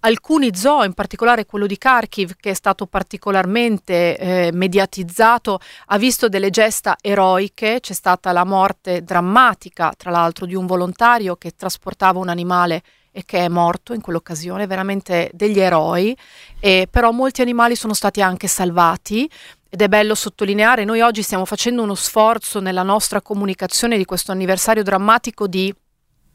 Alcuni 0.05 0.51
zoo, 0.57 0.83
in 0.83 0.95
particolare 0.95 1.47
quello 1.47 1.65
di 1.65 1.79
Kharkiv, 1.79 2.33
che 2.35 2.51
è 2.51 2.55
stato 2.55 2.87
particolarmente 2.87 4.19
eh, 4.19 4.51
mediatizzato, 4.53 5.61
ha 5.87 5.97
visto 5.97 6.29
delle 6.29 6.51
gesta 6.51 6.97
eroiche. 7.01 7.79
C'è 7.79 7.93
stata 7.93 8.33
la 8.33 8.43
morte 8.43 9.05
drammatica, 9.05 9.93
tra 9.97 10.11
l'altro, 10.11 10.45
di 10.45 10.57
un 10.57 10.67
volontario 10.67 11.37
che 11.37 11.53
trasportava 11.55 12.19
un 12.19 12.31
animale 12.31 12.83
e 13.13 13.23
che 13.25 13.45
è 13.45 13.49
morto 13.49 13.95
in 13.95 14.01
quell'occasione, 14.01 14.67
veramente 14.67 15.31
degli 15.35 15.61
eroi, 15.61 16.17
e 16.59 16.89
però 16.91 17.13
molti 17.13 17.41
animali 17.41 17.77
sono 17.77 17.95
stati 17.95 18.21
anche 18.21 18.49
salvati. 18.49 19.31
Ed 19.69 19.83
è 19.83 19.87
bello 19.87 20.17
sottolineare, 20.17 20.85
noi 20.85 21.01
oggi 21.01 21.23
stiamo 21.23 21.45
facendo 21.45 21.81
uno 21.81 21.95
sforzo 21.95 22.59
nella 22.59 22.83
nostra 22.83 23.23
comunicazione 23.23 23.97
di 23.97 24.05
questo 24.05 24.33
anniversario 24.33 24.83
drammatico 24.83 25.47
di 25.47 25.73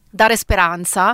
dare 0.09 0.37
speranza 0.37 1.13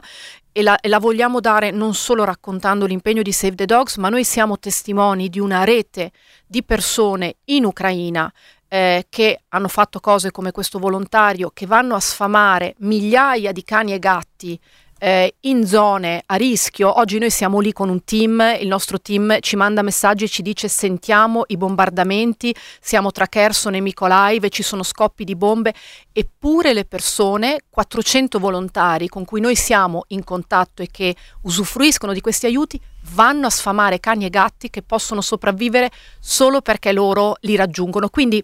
e 0.53 0.61
la, 0.61 0.79
e 0.79 0.87
la, 0.87 0.99
vogliamo 0.99 1.39
dare 1.39 1.71
non 1.71 1.93
solo 1.95 2.23
raccontando 2.23 2.85
l'impegno 2.85 3.23
di 3.23 3.31
Save 3.31 3.55
the 3.55 3.65
Dogs, 3.65 3.97
ma 3.97 4.07
noi 4.07 4.23
siamo 4.23 4.59
testimoni 4.59 5.27
di 5.27 5.39
una 5.39 5.63
rete 5.63 6.11
di 6.45 6.63
persone 6.63 7.37
in 7.45 7.65
Ucraina 7.65 8.31
eh, 8.69 9.07
che 9.09 9.41
hanno 9.49 9.67
fatto 9.67 9.99
cose 9.99 10.31
come 10.31 10.51
questo 10.51 10.79
volontario, 10.79 11.51
che 11.53 11.65
vanno 11.65 11.95
a 11.95 11.99
sfamare 11.99 12.75
migliaia 12.79 13.51
di 13.51 13.63
cani 13.63 13.93
e 13.93 13.99
gatti 13.99 14.59
eh, 15.03 15.35
in 15.41 15.67
zone 15.67 16.23
a 16.25 16.35
rischio. 16.35 16.97
Oggi 16.97 17.19
noi 17.19 17.29
siamo 17.29 17.59
lì 17.59 17.73
con 17.73 17.89
un 17.89 18.05
team, 18.05 18.55
il 18.57 18.67
nostro 18.67 19.01
team 19.01 19.37
ci 19.41 19.57
manda 19.57 19.81
messaggi 19.81 20.23
e 20.23 20.29
ci 20.29 20.41
dice 20.41 20.69
sentiamo 20.69 21.43
i 21.47 21.57
bombardamenti, 21.57 22.55
siamo 22.79 23.11
tra 23.11 23.27
Kherson 23.27 23.75
e 23.75 23.81
Mykolaiv, 23.81 24.47
ci 24.47 24.63
sono 24.63 24.81
scoppi 24.81 25.25
di 25.25 25.35
bombe, 25.35 25.73
eppure 26.13 26.71
le 26.71 26.85
persone, 26.85 27.63
400 27.69 28.39
volontari 28.39 29.09
con 29.09 29.25
cui 29.25 29.41
noi 29.41 29.57
siamo 29.57 30.05
in 30.07 30.23
contatto 30.23 30.81
e 30.81 30.87
che 30.89 31.13
usufruiscono 31.41 32.13
di 32.13 32.21
questi 32.21 32.45
aiuti, 32.45 32.79
vanno 33.13 33.47
a 33.47 33.49
sfamare 33.49 33.99
cani 33.99 34.23
e 34.23 34.29
gatti 34.29 34.69
che 34.69 34.83
possono 34.83 35.19
sopravvivere 35.19 35.91
solo 36.21 36.61
perché 36.61 36.93
loro 36.93 37.35
li 37.41 37.57
raggiungono. 37.57 38.07
Quindi 38.07 38.41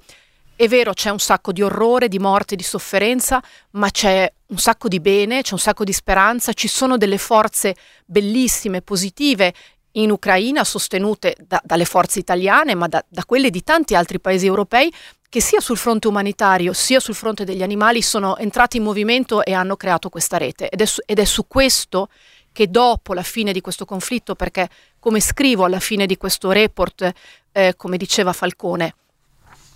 è 0.59 0.67
vero, 0.67 0.91
c'è 0.91 1.09
un 1.09 1.19
sacco 1.19 1.53
di 1.53 1.61
orrore, 1.61 2.09
di 2.09 2.19
morte, 2.19 2.57
di 2.57 2.63
sofferenza, 2.63 3.41
ma 3.71 3.89
c'è 3.91 4.29
un 4.47 4.57
sacco 4.57 4.89
di 4.89 4.99
bene, 4.99 5.41
c'è 5.41 5.53
un 5.53 5.59
sacco 5.59 5.85
di 5.85 5.93
speranza, 5.93 6.51
ci 6.51 6.67
sono 6.67 6.97
delle 6.97 7.17
forze 7.17 7.77
bellissime, 8.05 8.81
positive 8.81 9.53
in 9.91 10.11
Ucraina, 10.11 10.65
sostenute 10.65 11.37
da, 11.47 11.61
dalle 11.63 11.85
forze 11.85 12.19
italiane, 12.19 12.75
ma 12.75 12.89
da, 12.89 13.01
da 13.07 13.23
quelle 13.23 13.51
di 13.51 13.63
tanti 13.63 13.95
altri 13.95 14.19
paesi 14.19 14.47
europei, 14.47 14.91
che 15.29 15.39
sia 15.39 15.61
sul 15.61 15.77
fronte 15.77 16.09
umanitario 16.09 16.73
sia 16.73 16.99
sul 16.99 17.15
fronte 17.15 17.45
degli 17.45 17.63
animali 17.63 18.01
sono 18.01 18.35
entrati 18.35 18.75
in 18.77 18.83
movimento 18.83 19.45
e 19.45 19.53
hanno 19.53 19.77
creato 19.77 20.09
questa 20.09 20.35
rete. 20.35 20.67
Ed 20.67 20.81
è 20.81 20.85
su, 20.85 20.99
ed 21.05 21.19
è 21.19 21.25
su 21.25 21.47
questo 21.47 22.09
che 22.51 22.69
dopo 22.69 23.13
la 23.13 23.23
fine 23.23 23.53
di 23.53 23.61
questo 23.61 23.85
conflitto, 23.85 24.35
perché 24.35 24.67
come 24.99 25.21
scrivo 25.21 25.63
alla 25.63 25.79
fine 25.79 26.05
di 26.05 26.17
questo 26.17 26.51
report, 26.51 27.09
eh, 27.53 27.75
come 27.77 27.95
diceva 27.95 28.33
Falcone, 28.33 28.95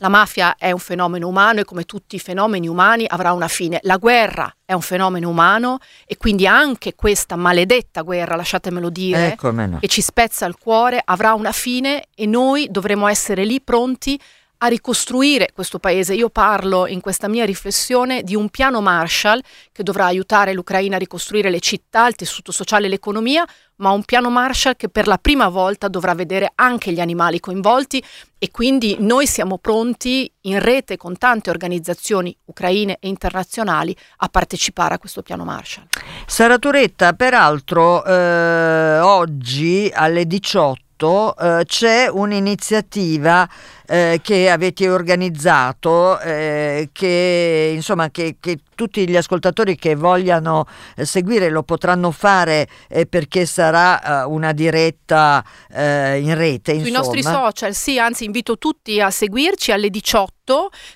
la 0.04 0.10
mafia 0.10 0.58
è 0.58 0.70
un 0.72 0.80
fenomeno 0.80 1.30
umano 1.30 1.62
e 1.62 1.64
come 1.64 1.86
tutti 1.86 2.18
i 2.18 2.20
fenomeni 2.20 2.68
umani 2.68 3.06
avrà 3.08 3.32
una 3.32 3.48
fine. 3.48 3.80
La 3.84 3.96
guerra 3.96 4.54
è 4.66 4.74
un 4.74 4.82
fenomeno 4.82 5.30
umano 5.30 5.78
e 6.06 6.18
quindi 6.18 6.46
anche 6.46 6.94
questa 6.94 7.38
maledetta 7.38 8.02
guerra, 8.02 8.36
lasciatemelo 8.36 8.90
dire, 8.90 9.32
ecco, 9.32 9.52
no. 9.52 9.78
che 9.80 9.88
ci 9.88 10.02
spezza 10.02 10.46
il 10.46 10.58
cuore, 10.60 11.02
avrà 11.04 11.34
una 11.36 11.54
fine 11.54 12.08
e 12.14 12.26
noi 12.26 12.68
dovremo 12.70 13.08
essere 13.08 13.46
lì 13.46 13.62
pronti 13.62 14.20
a 14.64 14.68
ricostruire 14.68 15.50
questo 15.54 15.78
paese. 15.78 16.14
Io 16.14 16.30
parlo 16.30 16.88
in 16.88 17.02
questa 17.02 17.28
mia 17.28 17.44
riflessione 17.44 18.24
di 18.24 18.34
un 18.34 18.50
piano 18.50 18.80
Marshall 18.82 19.42
che 19.72 19.84
dovrà 19.84 20.06
aiutare 20.06 20.54
l'Ucraina 20.54 20.96
a 20.96 21.00
ricostruire 21.00 21.50
le 21.50 21.60
città, 21.60 22.08
il 22.08 22.16
tessuto 22.16 22.54
sociale 22.54 22.86
e 22.86 22.90
l'economia, 22.90 23.46
ma 23.78 23.92
un 23.92 24.04
piano 24.04 24.30
Marshall 24.30 24.76
che 24.78 24.88
per 24.88 25.08
la 25.08 25.18
prima 25.18 25.50
volta 25.50 25.90
dovrà 25.90 26.14
vedere 26.14 26.54
anche 26.56 26.94
gli 26.94 27.02
animali 27.02 27.42
coinvolti 27.42 28.02
e 28.38 28.52
quindi 28.52 28.96
noi 29.00 29.28
siamo 29.28 29.58
pronti 29.58 30.32
in 30.42 30.60
rete 30.60 30.96
con 30.96 31.18
tante 31.18 31.50
organizzazioni 31.50 32.36
ucraine 32.46 32.98
e 33.02 33.10
internazionali 33.10 33.94
a 34.18 34.30
partecipare 34.30 34.94
a 34.94 34.98
questo 34.98 35.24
piano 35.24 35.44
Marshall. 35.44 35.88
Sara 36.26 36.58
Turetta, 36.58 37.12
peraltro 37.14 38.04
eh, 38.06 39.00
oggi 39.00 39.92
alle 39.94 40.26
18 40.26 40.84
eh, 41.10 41.64
c'è 41.66 42.08
un'iniziativa 42.10 43.48
eh, 43.86 44.20
che 44.22 44.50
avete 44.50 44.90
organizzato, 44.90 46.20
eh, 46.20 46.90
che, 46.92 47.72
insomma, 47.76 48.10
che, 48.10 48.38
che, 48.40 48.60
tutti 48.76 49.08
gli 49.08 49.16
ascoltatori 49.16 49.76
che 49.76 49.96
vogliano 49.96 50.66
eh, 50.96 51.06
seguire 51.06 51.50
lo 51.50 51.64
potranno 51.64 52.12
fare 52.12 52.68
eh, 52.88 53.06
perché 53.06 53.46
sarà 53.46 54.24
eh, 54.24 54.26
una 54.26 54.52
diretta 54.52 55.44
in 55.76 56.36
rete. 56.36 56.72
Sui 56.74 56.90
insomma. 56.90 56.98
nostri 56.98 57.24
social, 57.24 57.74
sì, 57.74 58.00
anzi 58.00 58.26
invito 58.26 58.58
tutti 58.58 59.00
a 59.02 59.10
seguirci 59.10 59.72
alle 59.72 59.90
18 59.90 60.43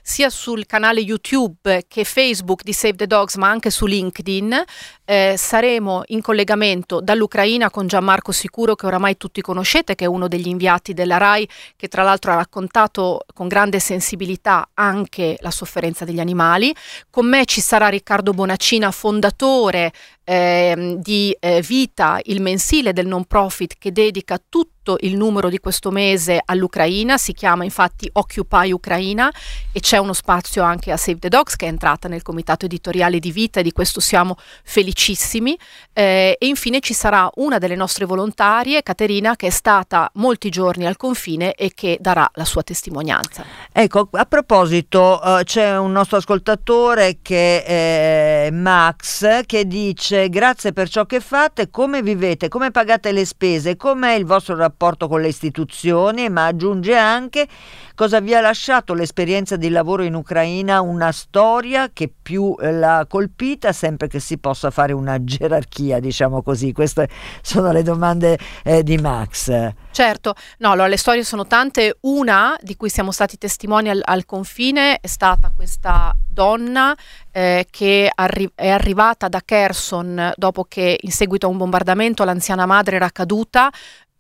sia 0.01 0.29
sul 0.29 0.65
canale 0.65 0.99
YouTube 0.99 1.85
che 1.87 2.03
Facebook 2.03 2.63
di 2.63 2.73
Save 2.73 2.95
the 2.95 3.07
Dogs, 3.07 3.35
ma 3.35 3.49
anche 3.49 3.69
su 3.69 3.85
LinkedIn. 3.85 4.63
Eh, 5.05 5.35
saremo 5.37 6.03
in 6.07 6.21
collegamento 6.21 6.99
dall'Ucraina 6.99 7.69
con 7.69 7.87
Gianmarco 7.87 8.31
Sicuro, 8.31 8.75
che 8.75 8.85
oramai 8.85 9.15
tutti 9.15 9.41
conoscete, 9.41 9.95
che 9.95 10.03
è 10.05 10.07
uno 10.07 10.27
degli 10.27 10.47
inviati 10.47 10.93
della 10.93 11.17
RAI, 11.17 11.47
che 11.75 11.87
tra 11.87 12.03
l'altro 12.03 12.31
ha 12.31 12.35
raccontato 12.35 13.25
con 13.33 13.47
grande 13.47 13.79
sensibilità 13.79 14.69
anche 14.73 15.37
la 15.39 15.51
sofferenza 15.51 16.03
degli 16.03 16.19
animali. 16.19 16.75
Con 17.09 17.27
me 17.27 17.45
ci 17.45 17.61
sarà 17.61 17.87
Riccardo 17.87 18.33
Bonacina, 18.33 18.91
fondatore 18.91 19.93
eh, 20.25 20.97
di 20.99 21.35
eh, 21.39 21.61
Vita, 21.61 22.19
il 22.23 22.41
mensile 22.41 22.91
del 22.91 23.07
non 23.07 23.23
profit 23.25 23.75
che 23.79 23.93
dedica 23.93 24.37
tutto 24.49 24.76
il 24.99 25.17
numero 25.17 25.49
di 25.49 25.59
questo 25.59 25.91
mese 25.91 26.41
all'Ucraina, 26.43 27.17
si 27.17 27.33
chiama 27.33 27.65
infatti 27.65 28.09
Occupy 28.11 28.71
Ucraina 28.71 29.31
e 29.73 29.79
c'è 29.81 29.97
uno 29.97 30.13
spazio 30.13 30.63
anche 30.63 30.91
a 30.91 30.97
Save 30.97 31.19
the 31.19 31.29
Dogs 31.29 31.55
che 31.55 31.65
è 31.65 31.69
entrata 31.69 32.07
nel 32.07 32.21
comitato 32.21 32.65
editoriale 32.65 33.19
di 33.19 33.31
Vita 33.31 33.59
e 33.59 33.63
di 33.63 33.71
questo 33.71 33.99
siamo 33.99 34.37
felicissimi. 34.63 35.57
Eh, 35.93 36.37
e 36.39 36.47
infine 36.47 36.79
ci 36.79 36.93
sarà 36.93 37.29
una 37.35 37.57
delle 37.57 37.75
nostre 37.75 38.05
volontarie, 38.05 38.83
Caterina, 38.83 39.35
che 39.35 39.47
è 39.47 39.51
stata 39.51 40.09
molti 40.15 40.49
giorni 40.49 40.85
al 40.85 40.95
confine 40.95 41.53
e 41.53 41.71
che 41.73 41.97
darà 41.99 42.29
la 42.35 42.45
sua 42.45 42.63
testimonianza. 42.63 43.43
Ecco, 43.71 44.07
a 44.11 44.25
proposito, 44.25 45.19
uh, 45.21 45.43
c'è 45.43 45.77
un 45.77 45.91
nostro 45.91 46.17
ascoltatore 46.17 47.19
che 47.21 47.63
è 47.63 48.49
Max 48.51 49.45
che 49.45 49.67
dice 49.67 50.29
grazie 50.29 50.71
per 50.71 50.89
ciò 50.89 51.05
che 51.05 51.19
fate, 51.19 51.69
come 51.69 52.01
vivete, 52.01 52.47
come 52.47 52.71
pagate 52.71 53.11
le 53.11 53.25
spese, 53.25 53.75
com'è 53.75 54.13
il 54.13 54.25
vostro 54.25 54.55
rapporto 54.55 54.76
rapporto 54.77 55.07
con 55.07 55.21
le 55.21 55.29
istituzioni, 55.29 56.29
ma 56.29 56.45
aggiunge 56.45 56.95
anche 56.95 57.47
cosa 57.95 58.19
vi 58.19 58.35
ha 58.35 58.41
lasciato 58.41 58.93
l'esperienza 58.93 59.55
di 59.55 59.69
lavoro 59.69 60.03
in 60.03 60.13
Ucraina, 60.13 60.81
una 60.81 61.11
storia 61.11 61.89
che 61.91 62.13
più 62.21 62.55
l'ha 62.59 63.07
colpita, 63.09 63.73
sempre 63.73 64.07
che 64.07 64.19
si 64.19 64.37
possa 64.37 64.69
fare 64.69 64.93
una 64.93 65.23
gerarchia, 65.23 65.99
diciamo 65.99 66.43
così. 66.43 66.73
Queste 66.73 67.09
sono 67.41 67.71
le 67.71 67.81
domande 67.81 68.37
eh, 68.63 68.83
di 68.83 68.97
Max. 68.97 69.73
Certo, 69.89 70.35
no, 70.59 70.71
allora 70.71 70.87
le 70.87 70.97
storie 70.97 71.23
sono 71.23 71.47
tante. 71.47 71.97
Una 72.01 72.55
di 72.61 72.75
cui 72.75 72.89
siamo 72.89 73.11
stati 73.11 73.39
testimoni 73.39 73.89
al, 73.89 74.01
al 74.03 74.25
confine 74.25 74.99
è 74.99 75.07
stata 75.07 75.51
questa 75.55 76.15
donna 76.29 76.95
eh, 77.31 77.65
che 77.71 78.11
arri- 78.13 78.51
è 78.53 78.69
arrivata 78.69 79.27
da 79.27 79.41
Kherson 79.43 80.33
dopo 80.35 80.65
che 80.65 80.99
in 81.01 81.11
seguito 81.11 81.47
a 81.47 81.49
un 81.49 81.57
bombardamento 81.57 82.23
l'anziana 82.23 82.67
madre 82.67 82.97
era 82.97 83.09
caduta 83.09 83.71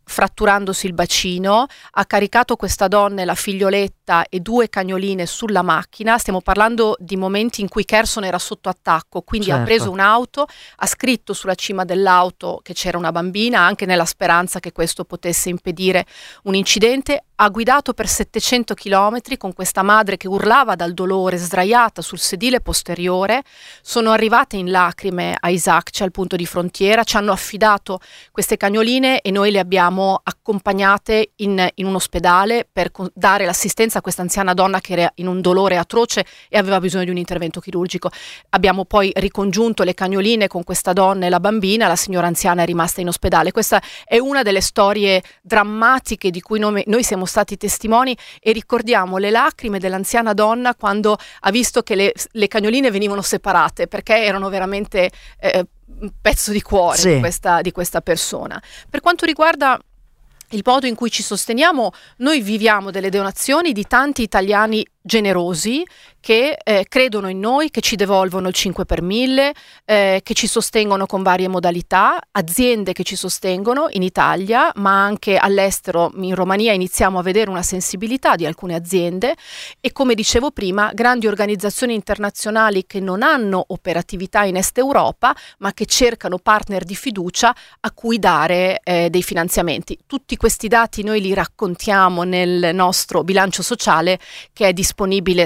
fratturandosi 0.07 0.87
il 0.87 0.93
bacino, 0.93 1.65
ha 1.91 2.05
caricato 2.05 2.55
questa 2.55 2.87
donna 2.87 3.21
e 3.21 3.25
la 3.25 3.35
figlioletta 3.35 4.27
e 4.29 4.39
due 4.39 4.69
cagnoline 4.69 5.25
sulla 5.25 5.61
macchina. 5.61 6.17
Stiamo 6.17 6.41
parlando 6.41 6.95
di 6.97 7.17
momenti 7.17 7.61
in 7.61 7.67
cui 7.67 7.83
Kerson 7.83 8.23
era 8.23 8.39
sotto 8.39 8.69
attacco, 8.69 9.21
quindi 9.21 9.47
certo. 9.47 9.61
ha 9.61 9.65
preso 9.65 9.91
un'auto, 9.91 10.47
ha 10.77 10.85
scritto 10.87 11.33
sulla 11.33 11.55
cima 11.55 11.83
dell'auto 11.83 12.61
che 12.63 12.73
c'era 12.73 12.97
una 12.97 13.11
bambina, 13.11 13.59
anche 13.59 13.85
nella 13.85 14.05
speranza 14.05 14.59
che 14.59 14.71
questo 14.71 15.03
potesse 15.03 15.49
impedire 15.49 16.05
un 16.43 16.55
incidente, 16.55 17.23
ha 17.39 17.49
guidato 17.49 17.93
per 17.93 18.07
700 18.07 18.73
km 18.73 19.19
con 19.37 19.53
questa 19.53 19.83
madre 19.83 20.17
che 20.17 20.27
urlava 20.27 20.75
dal 20.75 20.93
dolore, 20.93 21.37
sdraiata 21.37 22.01
sul 22.01 22.17
sedile 22.17 22.61
posteriore. 22.61 23.43
Sono 23.81 24.11
arrivate 24.11 24.55
in 24.55 24.71
lacrime 24.71 25.37
a 25.39 25.49
Isaac, 25.49 26.01
al 26.01 26.11
punto 26.11 26.35
di 26.35 26.47
frontiera, 26.47 27.03
ci 27.03 27.15
hanno 27.17 27.31
affidato 27.31 27.99
queste 28.31 28.57
cagnoline 28.57 29.21
e 29.21 29.29
noi 29.29 29.51
le 29.51 29.59
abbiamo 29.59 29.96
accompagnate 30.03 31.31
in, 31.37 31.67
in 31.75 31.85
un 31.85 31.95
ospedale 31.95 32.67
per 32.71 32.91
co- 32.91 33.09
dare 33.13 33.45
l'assistenza 33.45 33.99
a 33.99 34.01
questa 34.01 34.21
anziana 34.21 34.53
donna 34.53 34.79
che 34.79 34.93
era 34.93 35.11
in 35.15 35.27
un 35.27 35.41
dolore 35.41 35.77
atroce 35.77 36.25
e 36.49 36.57
aveva 36.57 36.79
bisogno 36.79 37.05
di 37.05 37.09
un 37.09 37.17
intervento 37.17 37.59
chirurgico. 37.59 38.09
Abbiamo 38.49 38.85
poi 38.85 39.11
ricongiunto 39.15 39.83
le 39.83 39.93
cagnoline 39.93 40.47
con 40.47 40.63
questa 40.63 40.93
donna 40.93 41.25
e 41.25 41.29
la 41.29 41.39
bambina, 41.39 41.87
la 41.87 41.95
signora 41.95 42.27
anziana 42.27 42.63
è 42.63 42.65
rimasta 42.65 43.01
in 43.01 43.07
ospedale. 43.07 43.51
Questa 43.51 43.81
è 44.05 44.17
una 44.17 44.43
delle 44.43 44.61
storie 44.61 45.21
drammatiche 45.41 46.29
di 46.29 46.41
cui 46.41 46.59
noi, 46.59 46.83
noi 46.87 47.03
siamo 47.03 47.25
stati 47.25 47.57
testimoni 47.57 48.15
e 48.39 48.51
ricordiamo 48.51 49.17
le 49.17 49.31
lacrime 49.31 49.79
dell'anziana 49.79 50.33
donna 50.33 50.75
quando 50.75 51.17
ha 51.41 51.51
visto 51.51 51.81
che 51.81 51.95
le, 51.95 52.13
le 52.31 52.47
cagnoline 52.47 52.91
venivano 52.91 53.21
separate 53.21 53.87
perché 53.87 54.23
erano 54.23 54.49
veramente 54.49 55.09
eh, 55.39 55.65
un 55.99 56.11
pezzo 56.21 56.51
di 56.51 56.61
cuore 56.61 56.97
sì. 56.97 57.13
di, 57.15 57.19
questa, 57.19 57.61
di 57.61 57.71
questa 57.71 58.01
persona. 58.01 58.61
Per 58.89 58.99
quanto 58.99 59.25
riguarda 59.25 59.79
il 60.51 60.61
modo 60.63 60.85
in 60.85 60.95
cui 60.95 61.09
ci 61.09 61.23
sosteniamo, 61.23 61.91
noi 62.17 62.41
viviamo 62.41 62.91
delle 62.91 63.09
donazioni 63.09 63.73
di 63.73 63.85
tanti 63.85 64.21
italiani 64.21 64.85
generosi 65.07 65.83
che 66.27 66.57
eh, 66.61 66.85
credono 66.89 67.29
in 67.29 67.39
noi, 67.39 67.71
che 67.71 67.79
ci 67.79 67.95
devolvono 67.95 68.49
il 68.49 68.53
5 68.53 68.83
per 68.85 69.01
1000, 69.01 69.53
eh, 69.85 70.19
che 70.21 70.33
ci 70.33 70.45
sostengono 70.45 71.05
con 71.05 71.23
varie 71.23 71.47
modalità, 71.47 72.19
aziende 72.31 72.91
che 72.91 73.03
ci 73.03 73.15
sostengono 73.15 73.87
in 73.91 74.03
Italia, 74.03 74.69
ma 74.75 75.05
anche 75.05 75.37
all'estero, 75.37 76.11
in 76.17 76.35
Romania 76.35 76.73
iniziamo 76.73 77.17
a 77.17 77.21
vedere 77.21 77.49
una 77.49 77.61
sensibilità 77.61 78.35
di 78.35 78.45
alcune 78.45 78.75
aziende 78.75 79.35
e 79.79 79.93
come 79.93 80.15
dicevo 80.15 80.51
prima, 80.51 80.91
grandi 80.93 81.27
organizzazioni 81.27 81.93
internazionali 81.93 82.85
che 82.85 82.99
non 82.99 83.21
hanno 83.23 83.63
operatività 83.69 84.43
in 84.43 84.57
Est 84.57 84.77
Europa, 84.77 85.33
ma 85.59 85.73
che 85.73 85.85
cercano 85.85 86.39
partner 86.39 86.83
di 86.83 86.95
fiducia 86.95 87.55
a 87.79 87.91
cui 87.93 88.19
dare 88.19 88.81
eh, 88.83 89.09
dei 89.09 89.23
finanziamenti. 89.23 89.97
Tutti 90.05 90.35
questi 90.35 90.67
dati 90.67 91.03
noi 91.03 91.21
li 91.21 91.33
raccontiamo 91.33 92.23
nel 92.23 92.75
nostro 92.75 93.23
bilancio 93.23 93.63
sociale 93.63 94.19
che 94.51 94.67
è 94.67 94.73
disponibile, 94.73 94.95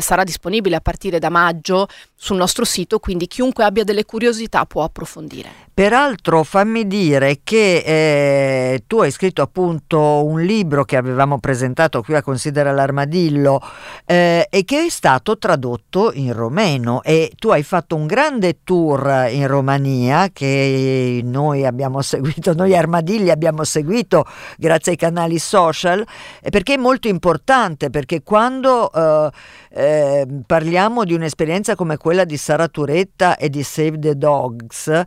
sarà 0.02 0.24
disponibile 0.24 0.40
disponibile 0.52 0.76
a 0.76 0.82
partire 0.82 1.20
da 1.20 1.30
maggio 1.30 1.88
sul 2.16 2.38
nostro 2.38 2.66
sito, 2.66 3.00
quindi 3.00 3.28
chiunque 3.28 3.64
abbia 3.64 3.84
delle 3.84 4.06
curiosità 4.06 4.66
può 4.66 4.84
approfondire. 4.84 5.70
Peraltro 5.82 6.44
fammi 6.44 6.86
dire 6.86 7.40
che 7.44 7.78
eh, 7.78 8.84
tu 8.86 9.02
hai 9.02 9.10
scritto 9.10 9.42
appunto 9.42 10.24
un 10.24 10.40
libro 10.40 10.86
che 10.86 10.96
avevamo 10.96 11.40
presentato 11.40 12.04
qui 12.04 12.14
a 12.14 12.22
Considera 12.22 12.72
l'Armadillo 12.72 13.60
eh, 14.06 14.46
e 14.48 14.64
che 14.64 14.86
è 14.86 14.90
stato 14.90 15.40
tradotto 15.40 16.12
in 16.14 16.34
romeno. 16.34 17.02
E 17.02 17.32
tu 17.36 17.50
hai 17.50 17.64
fatto 17.64 17.96
un 17.96 18.06
grande 18.06 18.60
tour 18.64 19.28
in 19.32 19.48
Romania 19.48 20.30
che 20.32 21.22
noi 21.24 21.66
abbiamo 21.66 22.04
seguito, 22.04 22.54
noi 22.54 22.76
armadilli 22.78 23.32
abbiamo 23.32 23.64
seguito 23.64 24.24
grazie 24.60 24.92
ai 24.92 25.00
canali 25.00 25.40
social 25.40 26.06
perché 26.48 26.76
è 26.76 26.78
molto 26.78 27.08
importante 27.08 27.90
perché 27.90 28.22
quando 28.22 28.92
eh, 28.94 29.32
eh 29.72 30.28
parliamo 30.46 31.06
di 31.06 31.16
un'esperienza 31.16 31.74
come 31.74 31.98
quella 31.98 32.24
di 32.24 32.38
Sara 32.38 32.68
Turetta 32.68 33.36
e 33.36 33.50
di 33.50 33.64
Save 33.64 33.98
the 33.98 34.16
Dogs, 34.16 35.04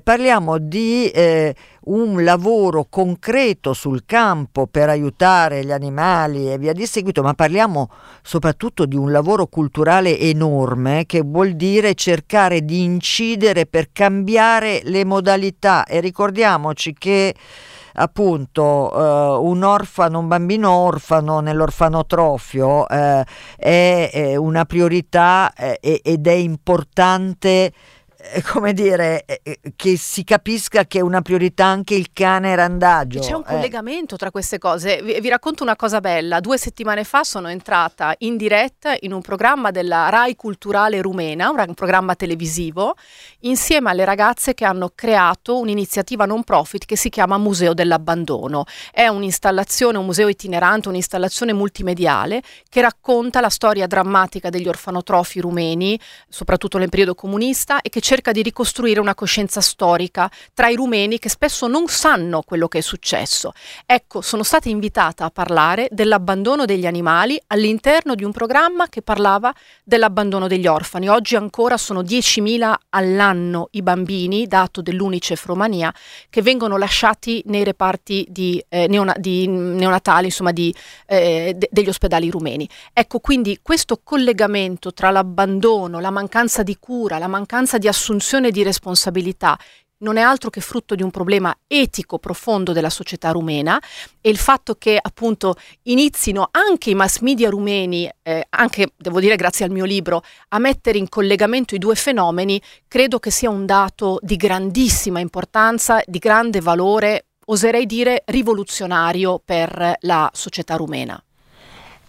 eh, 0.00 0.02
parliamo 0.02 0.58
di 0.58 1.08
eh, 1.10 1.54
un 1.82 2.24
lavoro 2.24 2.86
concreto 2.88 3.72
sul 3.72 4.04
campo 4.06 4.66
per 4.66 4.88
aiutare 4.88 5.64
gli 5.64 5.70
animali 5.70 6.50
e 6.50 6.58
via 6.58 6.72
di 6.72 6.86
seguito, 6.86 7.22
ma 7.22 7.34
parliamo 7.34 7.90
soprattutto 8.22 8.86
di 8.86 8.96
un 8.96 9.12
lavoro 9.12 9.46
culturale 9.46 10.18
enorme 10.18 11.04
che 11.06 11.20
vuol 11.20 11.52
dire 11.52 11.94
cercare 11.94 12.64
di 12.64 12.82
incidere 12.82 13.66
per 13.66 13.92
cambiare 13.92 14.80
le 14.84 15.04
modalità. 15.04 15.84
E 15.84 16.00
ricordiamoci 16.00 16.94
che 16.94 17.34
appunto 17.94 18.62
uh, 18.62 19.44
un 19.44 19.62
orfano, 19.62 20.20
un 20.20 20.28
bambino 20.28 20.70
orfano 20.70 21.40
nell'orfanotrofio 21.40 22.80
uh, 22.82 22.84
è, 22.86 23.24
è, 24.12 24.36
una 24.36 24.64
priorità 24.64 25.52
eh, 25.54 26.00
ed 26.02 26.26
è 26.26 26.32
importante 26.32 27.48
eh, 27.50 27.72
come 28.44 28.72
dire, 28.72 29.24
eh, 29.26 29.40
eh, 29.42 29.60
che 29.76 29.96
si 29.96 30.24
capisca 30.24 30.84
che 30.84 30.98
è 30.98 31.02
una 31.02 31.22
priorità 31.22 31.66
anche 31.66 31.94
il 31.94 32.12
cane 32.12 32.54
randagio. 32.54 33.20
C'è 33.20 33.32
un 33.32 33.42
collegamento 33.42 34.16
tra 34.16 34.30
queste 34.30 34.58
cose. 34.58 35.02
Vi, 35.02 35.20
vi, 35.20 35.28
racconto 35.28 35.62
una 35.62 35.76
cosa 35.76 36.00
bella. 36.00 36.40
Due 36.40 36.58
settimane 36.58 37.04
fa 37.04 37.24
sono 37.24 37.48
entrata 37.48 38.14
in 38.18 38.36
diretta 38.36 38.96
in 39.00 39.12
un 39.12 39.20
programma 39.20 39.70
della 39.70 40.08
RAI 40.08 40.36
Culturale 40.36 41.00
Rumena, 41.02 41.50
un 41.50 41.74
programma 41.74 42.14
televisivo, 42.14 42.94
insieme 43.40 43.90
alle 43.90 44.04
ragazze 44.04 44.54
che 44.54 44.64
hanno 44.64 44.92
creato 44.94 45.58
un'iniziativa 45.58 46.24
non 46.24 46.44
profit 46.44 46.84
che 46.84 46.96
si 46.96 47.08
chiama 47.08 47.38
Museo 47.38 47.74
dell'Abbandono. 47.74 48.64
È 48.92 49.06
un'installazione, 49.06 49.98
un 49.98 50.04
museo 50.04 50.28
itinerante, 50.28 50.88
un'installazione 50.88 51.52
multimediale 51.52 52.42
che 52.68 52.80
racconta 52.80 53.40
la 53.40 53.48
storia 53.48 53.86
drammatica 53.86 54.50
degli 54.50 54.68
orfanotrofi 54.68 55.40
rumeni, 55.40 55.98
soprattutto 56.28 56.78
nel 56.78 56.88
periodo 56.88 57.14
comunista, 57.14 57.80
e 57.80 57.88
che 57.88 58.00
cerca 58.00 58.19
di 58.30 58.42
ricostruire 58.42 59.00
una 59.00 59.14
coscienza 59.14 59.60
storica 59.62 60.30
tra 60.52 60.68
i 60.68 60.74
rumeni 60.74 61.18
che 61.18 61.30
spesso 61.30 61.66
non 61.66 61.88
sanno 61.88 62.42
quello 62.42 62.68
che 62.68 62.78
è 62.78 62.82
successo. 62.82 63.52
Ecco, 63.86 64.20
sono 64.20 64.42
stata 64.42 64.68
invitata 64.68 65.24
a 65.24 65.30
parlare 65.30 65.88
dell'abbandono 65.90 66.66
degli 66.66 66.86
animali 66.86 67.40
all'interno 67.48 68.14
di 68.14 68.22
un 68.22 68.32
programma 68.32 68.88
che 68.88 69.00
parlava 69.00 69.52
dell'abbandono 69.82 70.46
degli 70.46 70.66
orfani. 70.66 71.08
Oggi 71.08 71.36
ancora 71.36 71.76
sono 71.78 72.02
10.000 72.02 72.74
all'anno 72.90 73.68
i 73.72 73.82
bambini, 73.82 74.46
dato 74.46 74.82
dell'Unicef 74.82 75.46
Romania, 75.46 75.92
che 76.28 76.42
vengono 76.42 76.76
lasciati 76.76 77.42
nei 77.46 77.64
reparti 77.64 78.26
di, 78.28 78.62
eh, 78.68 78.86
neona- 78.86 79.16
di 79.16 79.46
neonatali, 79.46 80.26
insomma, 80.26 80.52
di, 80.52 80.74
eh, 81.06 81.54
de- 81.56 81.68
degli 81.70 81.88
ospedali 81.88 82.28
rumeni. 82.30 82.68
Ecco, 82.92 83.20
quindi 83.20 83.58
questo 83.62 84.00
collegamento 84.04 84.92
tra 84.92 85.10
l'abbandono, 85.10 86.00
la 86.00 86.10
mancanza 86.10 86.62
di 86.62 86.76
cura, 86.78 87.18
la 87.18 87.28
mancanza 87.28 87.78
di 87.78 87.88
assunzione 87.88 88.09
assunzione 88.10 88.50
di 88.50 88.64
responsabilità 88.64 89.56
non 89.98 90.16
è 90.16 90.22
altro 90.22 90.48
che 90.50 90.62
frutto 90.62 90.94
di 90.94 91.02
un 91.02 91.10
problema 91.10 91.54
etico 91.66 92.18
profondo 92.18 92.72
della 92.72 92.88
società 92.88 93.30
rumena 93.30 93.78
e 94.20 94.30
il 94.30 94.38
fatto 94.38 94.76
che 94.76 94.98
appunto 95.00 95.56
inizino 95.82 96.48
anche 96.50 96.88
i 96.88 96.94
mass 96.94 97.18
media 97.18 97.50
rumeni, 97.50 98.10
eh, 98.22 98.46
anche 98.48 98.92
devo 98.96 99.20
dire 99.20 99.36
grazie 99.36 99.66
al 99.66 99.70
mio 99.70 99.84
libro, 99.84 100.22
a 100.48 100.58
mettere 100.58 100.96
in 100.96 101.08
collegamento 101.08 101.74
i 101.74 101.78
due 101.78 101.94
fenomeni, 101.94 102.60
credo 102.88 103.18
che 103.18 103.30
sia 103.30 103.50
un 103.50 103.66
dato 103.66 104.18
di 104.22 104.36
grandissima 104.36 105.20
importanza, 105.20 106.02
di 106.06 106.18
grande 106.18 106.60
valore, 106.60 107.26
oserei 107.46 107.84
dire 107.84 108.22
rivoluzionario 108.24 109.40
per 109.44 109.96
la 110.00 110.30
società 110.32 110.76
rumena. 110.76 111.22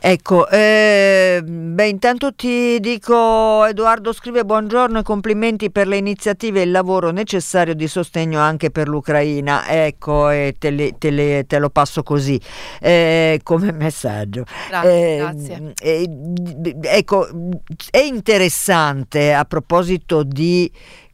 Ecco, 0.04 0.50
eh, 0.50 1.44
beh, 1.46 1.88
intanto 1.88 2.34
ti 2.34 2.80
dico, 2.80 3.64
Edoardo 3.66 4.12
scrive 4.14 4.44
buongiorno 4.44 4.98
e 4.98 5.04
complimenti 5.04 5.70
per 5.70 5.86
le 5.86 5.98
iniziative 5.98 6.62
e 6.62 6.64
il 6.64 6.72
lavoro 6.72 7.12
necessario 7.12 7.76
di 7.76 7.88
sostegno 7.88 8.40
anche 8.40 8.72
per 8.72 8.88
l'Ucraina. 8.88 9.68
Ecco, 9.68 10.32
e 10.32 10.56
te, 10.58 10.72
le, 10.72 10.98
te, 10.98 11.12
le, 11.12 11.46
te 11.46 11.60
lo 11.60 11.70
passo 11.70 12.02
così 12.02 12.42
eh, 12.80 13.42
come 13.44 13.72
messaggio. 13.72 14.44
Grazie, 14.70 15.14
eh, 15.14 15.18
grazie. 15.18 15.74
ecco, 16.82 17.28
è 17.92 18.00
interessante 18.00 19.34
a 19.34 19.46
proposito 19.46 20.24
di 20.24 20.72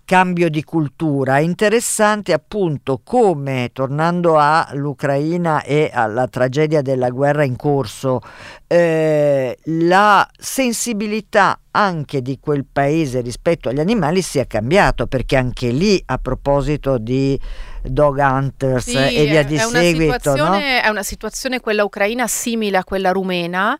cambio 0.08 0.50
di 0.50 0.63
cultura. 0.63 1.39
Interessante 1.39 2.32
appunto 2.32 3.02
come, 3.04 3.72
tornando 3.74 4.38
all'Ucraina 4.39 5.62
e 5.63 5.91
alla 5.93 6.30
tragedia 6.30 6.82
della 6.82 7.10
guerra 7.10 7.43
in 7.43 7.58
corso, 7.58 8.22
eh, 8.67 9.58
la 9.65 10.26
sensibilità 10.34 11.60
anche 11.72 12.22
di 12.22 12.39
quel 12.39 12.65
paese 12.65 13.20
rispetto 13.20 13.67
agli 13.67 13.82
animali 13.82 14.22
sia 14.22 14.48
cambiato, 14.48 15.08
perché 15.08 15.36
anche 15.36 15.72
lì 15.72 16.02
a 16.06 16.17
proposito 16.17 16.98
di 16.98 17.38
dog 17.84 18.17
hunters 18.17 18.89
sì, 18.89 18.98
e 18.98 19.26
via 19.26 19.43
di 19.43 19.56
è 19.56 19.60
seguito. 19.60 20.32
Una 20.32 20.50
no? 20.50 20.58
È 20.58 20.88
una 20.88 21.04
situazione 21.04 21.60
quella 21.60 21.84
ucraina 21.84 22.28
simile 22.28 22.78
a 22.78 22.86
quella 22.86 23.12
rumena, 23.12 23.78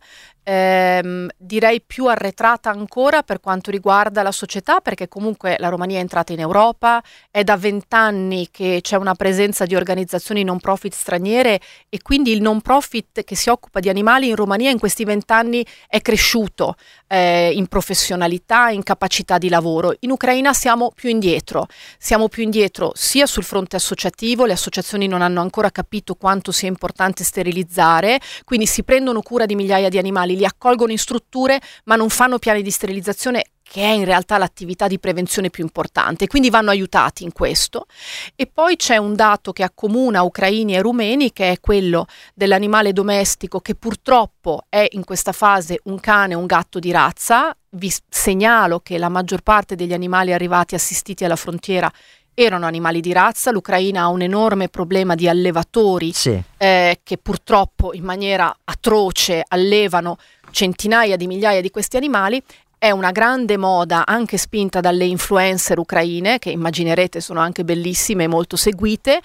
ehm, 0.48 1.28
direi 1.36 1.82
più 1.82 2.06
arretrata 2.06 2.70
ancora 2.70 3.22
per 3.22 3.38
quanto 3.40 3.70
riguarda 3.70 4.22
la 4.22 4.32
società, 4.32 4.80
perché 4.80 5.06
comunque 5.06 5.56
la 5.58 5.68
Romania 5.68 5.98
è 5.98 6.00
entrata 6.00 6.32
in 6.32 6.40
Europa, 6.40 7.02
è 7.30 7.44
da 7.44 7.58
vent'anni 7.58 8.48
che 8.50 8.78
c'è 8.82 8.96
una 8.96 9.14
presenza 9.14 9.66
di 9.66 9.74
organizzazioni 9.74 10.44
non 10.44 10.58
profit 10.58 10.94
straniere 10.94 11.60
e 11.90 12.00
quindi 12.00 12.32
il 12.32 12.40
non 12.40 12.62
profit 12.62 13.24
che 13.24 13.36
si 13.36 13.50
occupa 13.50 13.80
di 13.80 13.90
animali 13.90 14.28
in 14.28 14.36
Romania 14.36 14.70
in 14.70 14.78
questi 14.78 15.04
vent'anni 15.04 15.64
è 15.86 16.00
cresciuto 16.00 16.76
eh, 17.06 17.52
in 17.52 17.66
professionalità, 17.66 18.70
in 18.70 18.82
capacità 18.82 19.36
di 19.36 19.50
lavoro. 19.50 19.94
In 20.00 20.12
Ucraina 20.12 20.54
siamo 20.54 20.92
più 20.94 21.10
indietro, 21.10 21.66
siamo 21.98 22.28
più 22.28 22.42
indietro 22.42 22.92
sia 22.94 23.26
sul 23.26 23.44
fronte 23.44 23.76
associativo, 23.76 24.46
le 24.46 24.52
associazioni 24.54 25.06
non 25.08 25.20
hanno 25.20 25.42
ancora 25.42 25.70
capito 25.70 26.14
quanto 26.14 26.52
sia 26.52 26.68
importante 26.68 27.22
sterilizzare, 27.22 28.18
quindi 28.44 28.64
si 28.66 28.82
prendono 28.82 29.20
cura 29.20 29.44
di 29.44 29.54
migliaia 29.54 29.90
di 29.90 29.98
animali 29.98 30.36
li 30.38 30.46
accolgono 30.46 30.92
in 30.92 30.98
strutture 30.98 31.60
ma 31.84 31.96
non 31.96 32.08
fanno 32.08 32.38
piani 32.38 32.62
di 32.62 32.70
sterilizzazione 32.70 33.44
che 33.68 33.82
è 33.82 33.90
in 33.90 34.04
realtà 34.04 34.38
l'attività 34.38 34.88
di 34.88 34.98
prevenzione 34.98 35.50
più 35.50 35.62
importante, 35.62 36.26
quindi 36.26 36.50
vanno 36.50 36.70
aiutati 36.70 37.22
in 37.22 37.32
questo. 37.32 37.86
E 38.34 38.46
poi 38.46 38.76
c'è 38.76 38.96
un 38.96 39.14
dato 39.14 39.52
che 39.52 39.62
accomuna 39.62 40.22
ucraini 40.22 40.74
e 40.74 40.80
rumeni, 40.80 41.32
che 41.32 41.52
è 41.52 41.60
quello 41.60 42.06
dell'animale 42.34 42.92
domestico, 42.92 43.60
che 43.60 43.74
purtroppo 43.74 44.62
è 44.68 44.86
in 44.92 45.04
questa 45.04 45.32
fase 45.32 45.80
un 45.84 46.00
cane 46.00 46.34
o 46.34 46.38
un 46.38 46.46
gatto 46.46 46.78
di 46.78 46.90
razza. 46.90 47.54
Vi 47.70 47.92
segnalo 48.08 48.80
che 48.80 48.96
la 48.96 49.10
maggior 49.10 49.42
parte 49.42 49.74
degli 49.74 49.92
animali 49.92 50.32
arrivati 50.32 50.74
assistiti 50.74 51.26
alla 51.26 51.36
frontiera 51.36 51.92
erano 52.38 52.66
animali 52.66 53.00
di 53.00 53.12
razza, 53.12 53.50
l'Ucraina 53.50 54.02
ha 54.02 54.08
un 54.08 54.22
enorme 54.22 54.68
problema 54.68 55.16
di 55.16 55.28
allevatori 55.28 56.12
sì. 56.12 56.40
eh, 56.56 57.00
che 57.02 57.18
purtroppo 57.18 57.92
in 57.94 58.04
maniera 58.04 58.54
atroce 58.64 59.44
allevano 59.46 60.16
centinaia 60.52 61.16
di 61.16 61.26
migliaia 61.26 61.60
di 61.60 61.70
questi 61.70 61.96
animali 61.96 62.40
è 62.78 62.90
una 62.90 63.10
grande 63.10 63.56
moda 63.56 64.06
anche 64.06 64.36
spinta 64.36 64.80
dalle 64.80 65.04
influencer 65.04 65.78
ucraine, 65.78 66.38
che 66.38 66.50
immaginerete 66.50 67.20
sono 67.20 67.40
anche 67.40 67.64
bellissime 67.64 68.24
e 68.24 68.28
molto 68.28 68.56
seguite, 68.56 69.20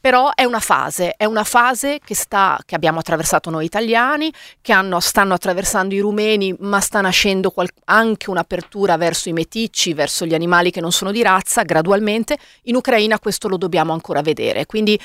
però 0.00 0.30
è 0.34 0.44
una 0.44 0.60
fase, 0.60 1.14
è 1.16 1.24
una 1.24 1.42
fase 1.42 1.98
che, 2.04 2.14
sta, 2.14 2.58
che 2.64 2.74
abbiamo 2.74 3.00
attraversato 3.00 3.50
noi 3.50 3.64
italiani, 3.64 4.32
che 4.60 4.72
hanno, 4.72 5.00
stanno 5.00 5.34
attraversando 5.34 5.94
i 5.94 6.00
rumeni, 6.00 6.54
ma 6.60 6.80
sta 6.80 7.00
nascendo 7.00 7.50
qual- 7.50 7.68
anche 7.86 8.30
un'apertura 8.30 8.96
verso 8.96 9.28
i 9.28 9.32
meticci, 9.32 9.94
verso 9.94 10.24
gli 10.24 10.34
animali 10.34 10.70
che 10.70 10.80
non 10.80 10.92
sono 10.92 11.10
di 11.10 11.22
razza, 11.22 11.62
gradualmente. 11.62 12.38
In 12.64 12.76
Ucraina 12.76 13.18
questo 13.18 13.48
lo 13.48 13.56
dobbiamo 13.56 13.92
ancora 13.92 14.20
vedere. 14.22 14.66
Quindi 14.66 14.98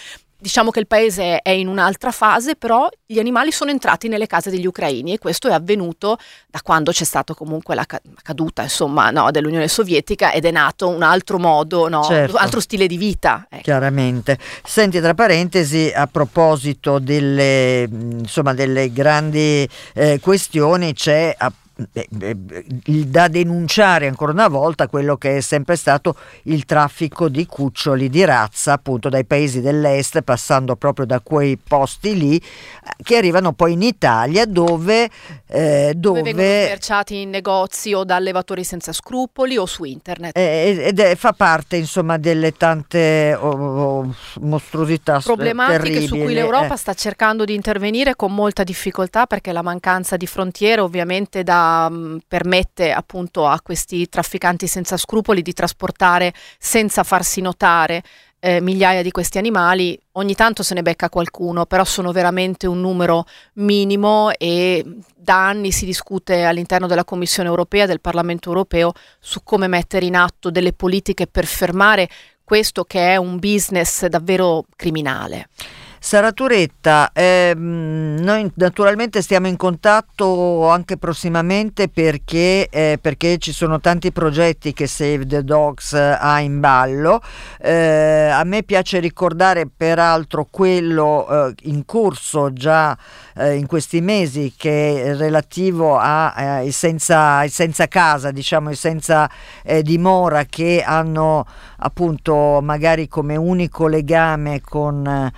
Diciamo 0.44 0.72
che 0.72 0.82
il 0.82 0.88
paese 0.88 1.40
è 1.40 1.52
in 1.52 1.70
un'altra 1.70 2.12
fase, 2.12 2.58
però 2.58 2.90
gli 3.06 3.18
animali 3.18 3.50
sono 3.54 3.72
entrati 3.72 4.10
nelle 4.10 4.28
case 4.28 4.50
degli 4.50 4.66
ucraini 4.66 5.14
e 5.14 5.18
questo 5.18 5.48
è 5.48 5.54
avvenuto 5.54 6.18
da 6.48 6.60
quando 6.62 6.92
c'è 6.92 7.06
stata 7.06 7.34
comunque 7.34 7.76
la 7.76 7.86
caduta 8.22 8.62
insomma, 8.62 9.10
no, 9.10 9.32
dell'Unione 9.32 9.70
Sovietica 9.70 10.34
ed 10.34 10.44
è 10.44 10.52
nato 10.52 10.90
un 10.90 11.02
altro 11.02 11.40
modo, 11.40 11.88
no, 11.88 12.04
certo. 12.04 12.36
un 12.36 12.42
altro 12.42 12.60
stile 12.60 12.88
di 12.88 12.98
vita. 12.98 13.48
Ecco. 13.50 13.62
Chiaramente. 13.62 14.38
Senti, 14.66 15.00
tra 15.00 15.14
parentesi, 15.14 15.90
a 15.96 16.08
proposito 16.08 17.00
delle, 17.00 17.88
insomma, 17.90 18.54
delle 18.54 18.92
grandi 18.92 19.66
eh, 19.94 20.20
questioni, 20.20 20.94
c'è 20.94 21.34
appunto 21.38 21.62
da 22.86 23.28
denunciare 23.28 24.08
ancora 24.08 24.32
una 24.32 24.48
volta 24.48 24.88
quello 24.88 25.18
che 25.18 25.38
è 25.38 25.42
sempre 25.42 25.76
stato 25.76 26.16
il 26.44 26.66
traffico 26.66 27.30
di 27.30 27.48
cuccioli 27.48 28.10
di 28.10 28.24
razza 28.26 28.74
appunto 28.74 29.10
dai 29.10 29.26
paesi 29.26 29.60
dell'est 29.60 30.22
passando 30.22 30.76
proprio 30.76 31.08
da 31.08 31.20
quei 31.20 31.58
posti 31.58 32.16
lì 32.16 32.42
che 33.02 33.18
arrivano 33.18 33.54
poi 33.54 33.74
in 33.74 33.82
Italia 33.82 34.46
dove 34.46 35.10
eh, 35.48 35.94
dove, 35.96 36.20
dove 36.20 36.22
vengono 36.22 36.48
commerciati 36.48 37.22
in 37.22 37.32
negozi 37.32 37.94
o 37.94 38.04
da 38.04 38.18
allevatori 38.18 38.64
senza 38.64 38.94
scrupoli 38.94 39.58
o 39.58 39.66
su 39.66 39.84
internet 39.84 40.38
eh, 40.38 40.84
ed 40.86 41.00
è, 41.00 41.16
fa 41.16 41.34
parte 41.34 41.78
insomma 41.78 42.18
delle 42.18 42.52
tante 42.52 43.34
oh, 43.34 43.50
oh, 43.50 44.16
mostruosità 44.42 45.20
problematiche 45.20 46.02
su 46.02 46.18
cui 46.18 46.36
l'Europa 46.36 46.76
eh. 46.76 46.78
sta 46.78 46.94
cercando 46.94 47.46
di 47.46 47.56
intervenire 47.56 48.16
con 48.16 48.32
molta 48.32 48.64
difficoltà 48.64 49.26
perché 49.26 49.52
la 49.52 49.64
mancanza 49.64 50.18
di 50.18 50.28
frontiere 50.28 50.82
ovviamente 50.82 51.42
da 51.42 51.62
Ehm, 51.64 52.20
permette 52.28 52.92
appunto 52.92 53.48
a 53.48 53.60
questi 53.62 54.08
trafficanti 54.10 54.68
senza 54.68 54.98
scrupoli 54.98 55.42
di 55.42 55.54
trasportare 55.54 56.34
senza 56.58 57.04
farsi 57.04 57.42
notare 57.42 58.04
eh, 58.40 58.60
migliaia 58.60 59.02
di 59.02 59.12
questi 59.12 59.38
animali, 59.38 59.98
ogni 60.14 60.36
tanto 60.36 60.64
se 60.64 60.74
ne 60.74 60.82
becca 60.82 61.10
qualcuno, 61.10 61.66
però 61.66 61.86
sono 61.86 62.12
veramente 62.12 62.68
un 62.68 62.82
numero 62.82 63.26
minimo 63.54 64.32
e 64.38 64.84
da 65.16 65.48
anni 65.48 65.72
si 65.72 65.86
discute 65.86 66.44
all'interno 66.44 66.86
della 66.86 67.06
Commissione 67.06 67.48
europea, 67.48 67.86
del 67.86 68.02
Parlamento 68.02 68.50
europeo, 68.50 68.92
su 69.20 69.44
come 69.44 69.68
mettere 69.68 70.06
in 70.06 70.18
atto 70.18 70.50
delle 70.50 70.74
politiche 70.74 71.26
per 71.26 71.46
fermare 71.46 72.10
questo 72.44 72.84
che 72.84 73.14
è 73.14 73.16
un 73.16 73.40
business 73.40 74.06
davvero 74.08 74.66
criminale. 74.76 75.48
Sara 76.06 76.34
Turetta, 76.34 77.12
ehm, 77.14 78.18
noi 78.20 78.52
naturalmente 78.56 79.22
stiamo 79.22 79.48
in 79.48 79.56
contatto 79.56 80.68
anche 80.68 80.98
prossimamente 80.98 81.88
perché, 81.88 82.68
eh, 82.70 83.00
perché, 83.00 83.38
ci 83.38 83.54
sono 83.54 83.80
tanti 83.80 84.12
progetti 84.12 84.74
che 84.74 84.86
Save 84.86 85.26
the 85.26 85.46
Dogs 85.46 85.94
ha 85.94 86.42
in 86.42 86.60
ballo. 86.60 87.22
Eh, 87.58 88.28
a 88.30 88.44
me 88.44 88.64
piace 88.64 89.00
ricordare 89.00 89.66
peraltro 89.66 90.46
quello 90.52 91.26
eh, 91.48 91.54
in 91.70 91.86
corso 91.86 92.52
già 92.52 92.98
eh, 93.38 93.54
in 93.54 93.66
questi 93.66 94.02
mesi 94.02 94.54
che 94.58 95.06
è 95.06 95.16
relativo 95.16 95.98
ai 95.98 96.68
eh, 96.68 96.72
senza, 96.74 97.48
senza, 97.48 97.88
casa, 97.88 98.32
diciamo 98.32 98.72
i 98.72 98.76
senza 98.76 99.30
eh, 99.64 99.82
dimora 99.82 100.44
che 100.44 100.84
hanno 100.86 101.46
appunto 101.78 102.60
magari 102.62 103.08
come 103.08 103.38
unico 103.38 103.88
legame 103.88 104.60
con 104.60 105.32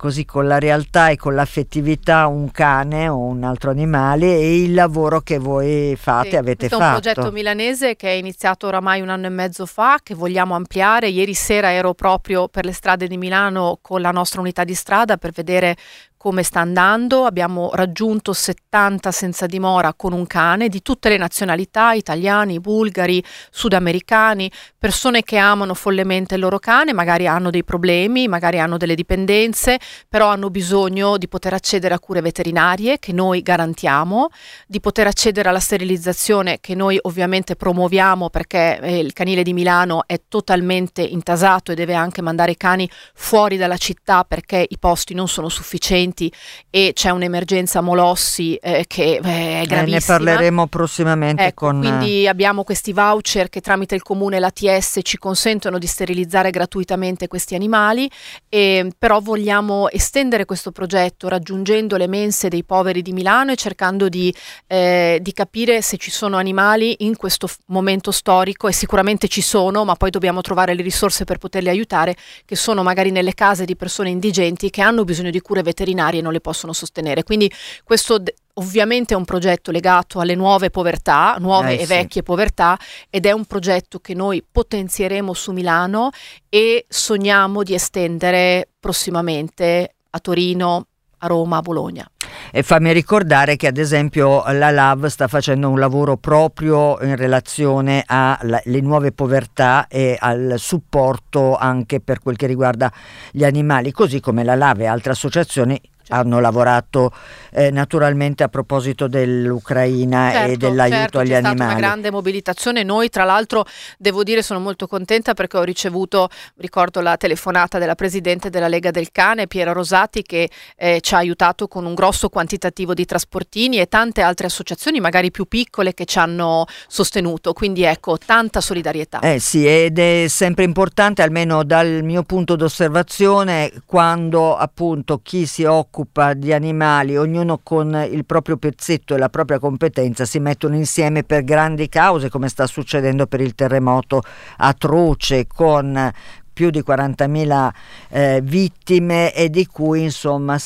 così 0.00 0.24
con 0.24 0.46
la 0.46 0.58
realtà 0.58 1.10
e 1.10 1.16
con 1.16 1.34
l'affettività 1.34 2.26
un 2.26 2.50
cane 2.50 3.06
o 3.06 3.18
un 3.18 3.44
altro 3.44 3.70
animale 3.70 4.28
e 4.28 4.62
il 4.62 4.72
lavoro 4.72 5.20
che 5.20 5.36
voi 5.36 5.94
fate, 5.94 6.30
sì, 6.30 6.36
avete 6.36 6.68
fatto. 6.70 6.82
È 6.82 6.86
un 6.86 6.92
progetto 6.92 7.30
milanese 7.30 7.96
che 7.96 8.08
è 8.08 8.12
iniziato 8.12 8.66
oramai 8.66 9.02
un 9.02 9.10
anno 9.10 9.26
e 9.26 9.28
mezzo 9.28 9.66
fa, 9.66 9.98
che 10.02 10.14
vogliamo 10.14 10.54
ampliare. 10.54 11.08
Ieri 11.08 11.34
sera 11.34 11.70
ero 11.70 11.92
proprio 11.92 12.48
per 12.48 12.64
le 12.64 12.72
strade 12.72 13.08
di 13.08 13.18
Milano 13.18 13.78
con 13.82 14.00
la 14.00 14.10
nostra 14.10 14.40
unità 14.40 14.64
di 14.64 14.72
strada 14.72 15.18
per 15.18 15.32
vedere 15.32 15.76
come 16.20 16.42
sta 16.42 16.60
andando, 16.60 17.24
abbiamo 17.24 17.70
raggiunto 17.72 18.34
70 18.34 19.10
senza 19.10 19.46
dimora 19.46 19.94
con 19.94 20.12
un 20.12 20.26
cane 20.26 20.68
di 20.68 20.82
tutte 20.82 21.08
le 21.08 21.16
nazionalità, 21.16 21.92
italiani, 21.92 22.60
bulgari, 22.60 23.24
sudamericani, 23.50 24.52
persone 24.76 25.22
che 25.22 25.38
amano 25.38 25.72
follemente 25.72 26.34
il 26.34 26.42
loro 26.42 26.58
cane, 26.58 26.92
magari 26.92 27.26
hanno 27.26 27.48
dei 27.48 27.64
problemi, 27.64 28.28
magari 28.28 28.60
hanno 28.60 28.76
delle 28.76 28.94
dipendenze, 28.94 29.78
però 30.10 30.28
hanno 30.28 30.50
bisogno 30.50 31.16
di 31.16 31.26
poter 31.26 31.54
accedere 31.54 31.94
a 31.94 31.98
cure 31.98 32.20
veterinarie 32.20 32.98
che 32.98 33.14
noi 33.14 33.40
garantiamo, 33.40 34.28
di 34.66 34.78
poter 34.78 35.06
accedere 35.06 35.48
alla 35.48 35.58
sterilizzazione 35.58 36.58
che 36.60 36.74
noi 36.74 36.98
ovviamente 37.00 37.56
promuoviamo 37.56 38.28
perché 38.28 38.78
eh, 38.82 38.98
il 38.98 39.14
canile 39.14 39.42
di 39.42 39.54
Milano 39.54 40.02
è 40.06 40.20
totalmente 40.28 41.00
intasato 41.00 41.72
e 41.72 41.74
deve 41.74 41.94
anche 41.94 42.20
mandare 42.20 42.50
i 42.50 42.58
cani 42.58 42.86
fuori 43.14 43.56
dalla 43.56 43.78
città 43.78 44.24
perché 44.24 44.66
i 44.68 44.76
posti 44.78 45.14
non 45.14 45.26
sono 45.26 45.48
sufficienti 45.48 46.08
pazienti 46.10 46.32
e 46.68 46.92
c'è 46.94 47.10
un'emergenza 47.10 47.80
molossi 47.80 48.56
eh, 48.56 48.84
che 48.86 49.20
eh, 49.22 49.62
è 49.62 49.66
gravissima. 49.66 49.82
Eh, 49.82 49.86
ne 49.86 50.00
parleremo 50.00 50.66
prossimamente 50.66 51.44
ecco, 51.44 51.66
con... 51.66 51.80
Quindi 51.80 52.26
abbiamo 52.26 52.64
questi 52.64 52.92
voucher 52.92 53.48
che 53.48 53.60
tramite 53.60 53.94
il 53.94 54.02
comune 54.02 54.36
e 54.36 54.40
l'ATS 54.40 55.00
ci 55.02 55.18
consentono 55.18 55.78
di 55.78 55.86
sterilizzare 55.86 56.50
gratuitamente 56.50 57.28
questi 57.28 57.54
animali, 57.54 58.10
e, 58.48 58.90
però 58.98 59.20
vogliamo 59.20 59.88
estendere 59.88 60.44
questo 60.44 60.72
progetto 60.72 61.28
raggiungendo 61.28 61.96
le 61.96 62.06
mense 62.06 62.48
dei 62.48 62.64
poveri 62.64 63.02
di 63.02 63.12
Milano 63.12 63.52
e 63.52 63.56
cercando 63.56 64.08
di, 64.08 64.34
eh, 64.66 65.18
di 65.20 65.32
capire 65.32 65.82
se 65.82 65.96
ci 65.96 66.10
sono 66.10 66.36
animali 66.36 66.96
in 67.00 67.16
questo 67.16 67.46
f- 67.46 67.58
momento 67.66 68.10
storico 68.10 68.68
e 68.68 68.72
sicuramente 68.72 69.28
ci 69.28 69.42
sono, 69.42 69.84
ma 69.84 69.94
poi 69.94 70.10
dobbiamo 70.10 70.40
trovare 70.40 70.74
le 70.74 70.82
risorse 70.82 71.24
per 71.24 71.38
poterli 71.38 71.68
aiutare, 71.68 72.16
che 72.44 72.56
sono 72.56 72.82
magari 72.82 73.10
nelle 73.10 73.34
case 73.34 73.64
di 73.64 73.76
persone 73.76 74.10
indigenti 74.10 74.70
che 74.70 74.82
hanno 74.82 75.04
bisogno 75.04 75.30
di 75.30 75.40
cure 75.40 75.62
veterinarie 75.62 75.99
veterinarie 76.00 76.22
non 76.22 76.32
le 76.32 76.40
possono 76.40 76.72
sostenere. 76.72 77.22
Quindi 77.22 77.50
questo 77.84 78.22
ovviamente 78.54 79.14
è 79.14 79.16
un 79.16 79.24
progetto 79.24 79.70
legato 79.70 80.20
alle 80.20 80.34
nuove 80.34 80.70
povertà, 80.70 81.36
nuove 81.38 81.78
eh, 81.78 81.82
e 81.82 81.86
vecchie 81.86 82.22
povertà, 82.22 82.78
ed 83.10 83.26
è 83.26 83.32
un 83.32 83.44
progetto 83.44 84.00
che 84.00 84.14
noi 84.14 84.44
potenzieremo 84.50 85.32
su 85.34 85.52
Milano 85.52 86.10
e 86.48 86.86
sogniamo 86.88 87.62
di 87.62 87.74
estendere 87.74 88.68
prossimamente 88.80 89.94
a 90.10 90.18
Torino, 90.18 90.86
a 91.18 91.26
Roma, 91.26 91.58
a 91.58 91.62
Bologna. 91.62 92.10
E 92.52 92.62
fammi 92.62 92.92
ricordare 92.92 93.56
che 93.56 93.68
ad 93.68 93.76
esempio 93.76 94.42
la 94.50 94.70
LAV 94.70 95.06
sta 95.06 95.28
facendo 95.28 95.68
un 95.68 95.78
lavoro 95.78 96.16
proprio 96.16 97.00
in 97.00 97.14
relazione 97.14 98.02
alle 98.06 98.80
nuove 98.80 99.12
povertà 99.12 99.86
e 99.86 100.16
al 100.18 100.54
supporto 100.56 101.56
anche 101.56 102.00
per 102.00 102.20
quel 102.20 102.36
che 102.36 102.46
riguarda 102.46 102.90
gli 103.30 103.44
animali, 103.44 103.92
così 103.92 104.20
come 104.20 104.42
la 104.42 104.56
LAV 104.56 104.80
e 104.80 104.86
altre 104.86 105.12
associazioni 105.12 105.80
hanno 106.10 106.40
lavorato 106.40 107.12
eh, 107.52 107.70
naturalmente 107.70 108.42
a 108.42 108.48
proposito 108.48 109.08
dell'Ucraina 109.08 110.30
certo, 110.30 110.52
e 110.52 110.56
dell'aiuto 110.56 110.96
certo, 110.96 111.18
agli 111.18 111.28
c'è 111.28 111.34
animali. 111.34 111.56
C'è 111.56 111.64
stata 111.64 111.72
una 111.72 111.80
grande 111.80 112.10
mobilitazione. 112.10 112.82
Noi, 112.82 113.08
tra 113.08 113.24
l'altro, 113.24 113.64
devo 113.98 114.22
dire, 114.22 114.42
sono 114.42 114.60
molto 114.60 114.86
contenta 114.86 115.34
perché 115.34 115.56
ho 115.56 115.62
ricevuto, 115.62 116.28
ricordo 116.56 117.00
la 117.00 117.16
telefonata 117.16 117.78
della 117.78 117.94
presidente 117.94 118.50
della 118.50 118.68
Lega 118.68 118.90
del 118.90 119.10
Cane, 119.12 119.46
Piera 119.46 119.72
Rosati, 119.72 120.22
che 120.22 120.50
eh, 120.76 121.00
ci 121.00 121.14
ha 121.14 121.18
aiutato 121.18 121.68
con 121.68 121.86
un 121.86 121.94
grosso 121.94 122.28
quantitativo 122.28 122.92
di 122.92 123.04
trasportini 123.04 123.78
e 123.78 123.86
tante 123.86 124.20
altre 124.20 124.46
associazioni, 124.46 125.00
magari 125.00 125.30
più 125.30 125.46
piccole, 125.46 125.94
che 125.94 126.04
ci 126.04 126.18
hanno 126.18 126.66
sostenuto. 126.86 127.52
Quindi 127.52 127.84
ecco, 127.84 128.18
tanta 128.18 128.60
solidarietà. 128.60 129.20
Eh 129.20 129.38
sì, 129.38 129.66
ed 129.66 129.98
è 129.98 130.26
sempre 130.28 130.64
importante, 130.64 131.22
almeno 131.22 131.64
dal 131.64 132.00
mio 132.02 132.22
punto 132.24 132.56
d'osservazione, 132.56 133.72
quando 133.86 134.56
appunto 134.56 135.20
chi 135.22 135.46
si 135.46 135.64
occupa 135.64 135.99
occupa 136.00 136.32
di 136.34 136.52
animali, 136.52 137.16
ognuno 137.16 137.60
con 137.62 138.06
il 138.10 138.24
proprio 138.24 138.56
pezzetto 138.56 139.14
e 139.14 139.18
la 139.18 139.28
propria 139.28 139.58
competenza, 139.58 140.24
si 140.24 140.38
mettono 140.38 140.74
insieme 140.74 141.24
per 141.24 141.44
grandi 141.44 141.88
cause, 141.88 142.30
come 142.30 142.48
sta 142.48 142.66
succedendo 142.66 143.26
per 143.26 143.40
il 143.40 143.54
terremoto 143.54 144.22
atroce 144.56 145.46
con 145.46 146.10
più 146.52 146.70
di 146.70 146.82
40.000 146.86 147.70
eh, 148.10 148.40
vittime 148.42 149.32
e 149.32 149.48
di 149.48 149.66
cui 149.66 150.02
insomma 150.02 150.58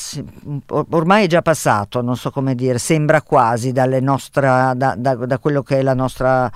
ormai 0.67 1.25
è 1.25 1.27
già 1.27 1.41
passato, 1.41 2.01
non 2.01 2.17
so 2.17 2.31
come 2.31 2.55
dire, 2.55 2.77
sembra 2.77 3.21
quasi 3.21 3.73
nostra, 4.01 4.73
da, 4.73 4.95
da, 4.97 5.15
da 5.15 5.39
quello 5.39 5.61
che 5.61 5.79
è 5.79 5.81
la 5.81 5.93
nostra 5.93 6.51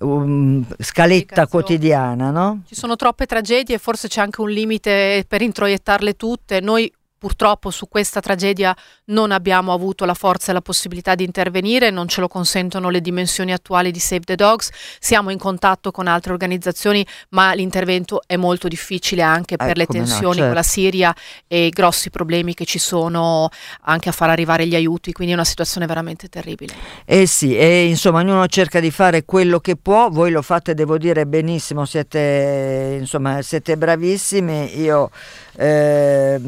um, 0.00 0.64
scaletta 0.78 1.46
quotidiana. 1.46 2.30
No? 2.30 2.62
Ci 2.66 2.74
sono 2.74 2.96
troppe 2.96 3.26
tragedie, 3.26 3.78
forse 3.78 4.08
c'è 4.08 4.20
anche 4.20 4.40
un 4.40 4.50
limite 4.50 5.24
per 5.26 5.40
introiettarle 5.42 6.14
tutte. 6.14 6.60
Noi 6.60 6.92
Purtroppo 7.18 7.70
su 7.70 7.88
questa 7.88 8.20
tragedia 8.20 8.76
non 9.06 9.32
abbiamo 9.32 9.72
avuto 9.72 10.04
la 10.04 10.14
forza 10.14 10.50
e 10.50 10.54
la 10.54 10.62
possibilità 10.62 11.14
di 11.14 11.24
intervenire, 11.24 11.90
non 11.90 12.08
ce 12.08 12.20
lo 12.20 12.28
consentono 12.28 12.88
le 12.88 13.00
dimensioni 13.00 13.52
attuali 13.52 13.90
di 13.90 13.98
Save 13.98 14.24
the 14.24 14.36
Dogs. 14.36 14.70
Siamo 15.00 15.30
in 15.30 15.38
contatto 15.38 15.90
con 15.90 16.06
altre 16.06 16.32
organizzazioni, 16.32 17.04
ma 17.30 17.52
l'intervento 17.54 18.22
è 18.26 18.36
molto 18.36 18.68
difficile 18.68 19.22
anche 19.22 19.56
per 19.56 19.70
eh, 19.70 19.74
le 19.74 19.86
tensioni 19.86 20.26
no, 20.26 20.32
certo. 20.32 20.46
con 20.46 20.54
la. 20.54 20.62
Siria 20.68 21.14
e 21.48 21.66
i 21.66 21.70
grossi 21.70 22.10
problemi 22.10 22.54
che 22.54 22.64
ci 22.64 22.78
sono 22.78 23.48
anche 23.82 24.10
a 24.10 24.12
far 24.12 24.28
arrivare 24.30 24.66
gli 24.66 24.74
aiuti, 24.74 25.12
quindi 25.12 25.32
è 25.32 25.36
una 25.36 25.44
situazione 25.44 25.86
veramente 25.86 26.28
terribile. 26.28 26.74
Eh 27.04 27.26
sì, 27.26 27.56
e 27.56 27.86
insomma 27.86 28.20
ognuno 28.20 28.46
cerca 28.46 28.78
di 28.78 28.90
fare 28.90 29.24
quello 29.24 29.58
che 29.58 29.76
può, 29.76 30.10
voi 30.10 30.30
lo 30.30 30.42
fate 30.42 30.74
devo 30.74 30.98
dire 30.98 31.26
benissimo, 31.26 31.86
siete, 31.86 32.98
insomma, 33.00 33.40
siete 33.42 33.76
bravissimi. 33.76 34.78
Io 34.80 35.10
eh, 35.56 36.38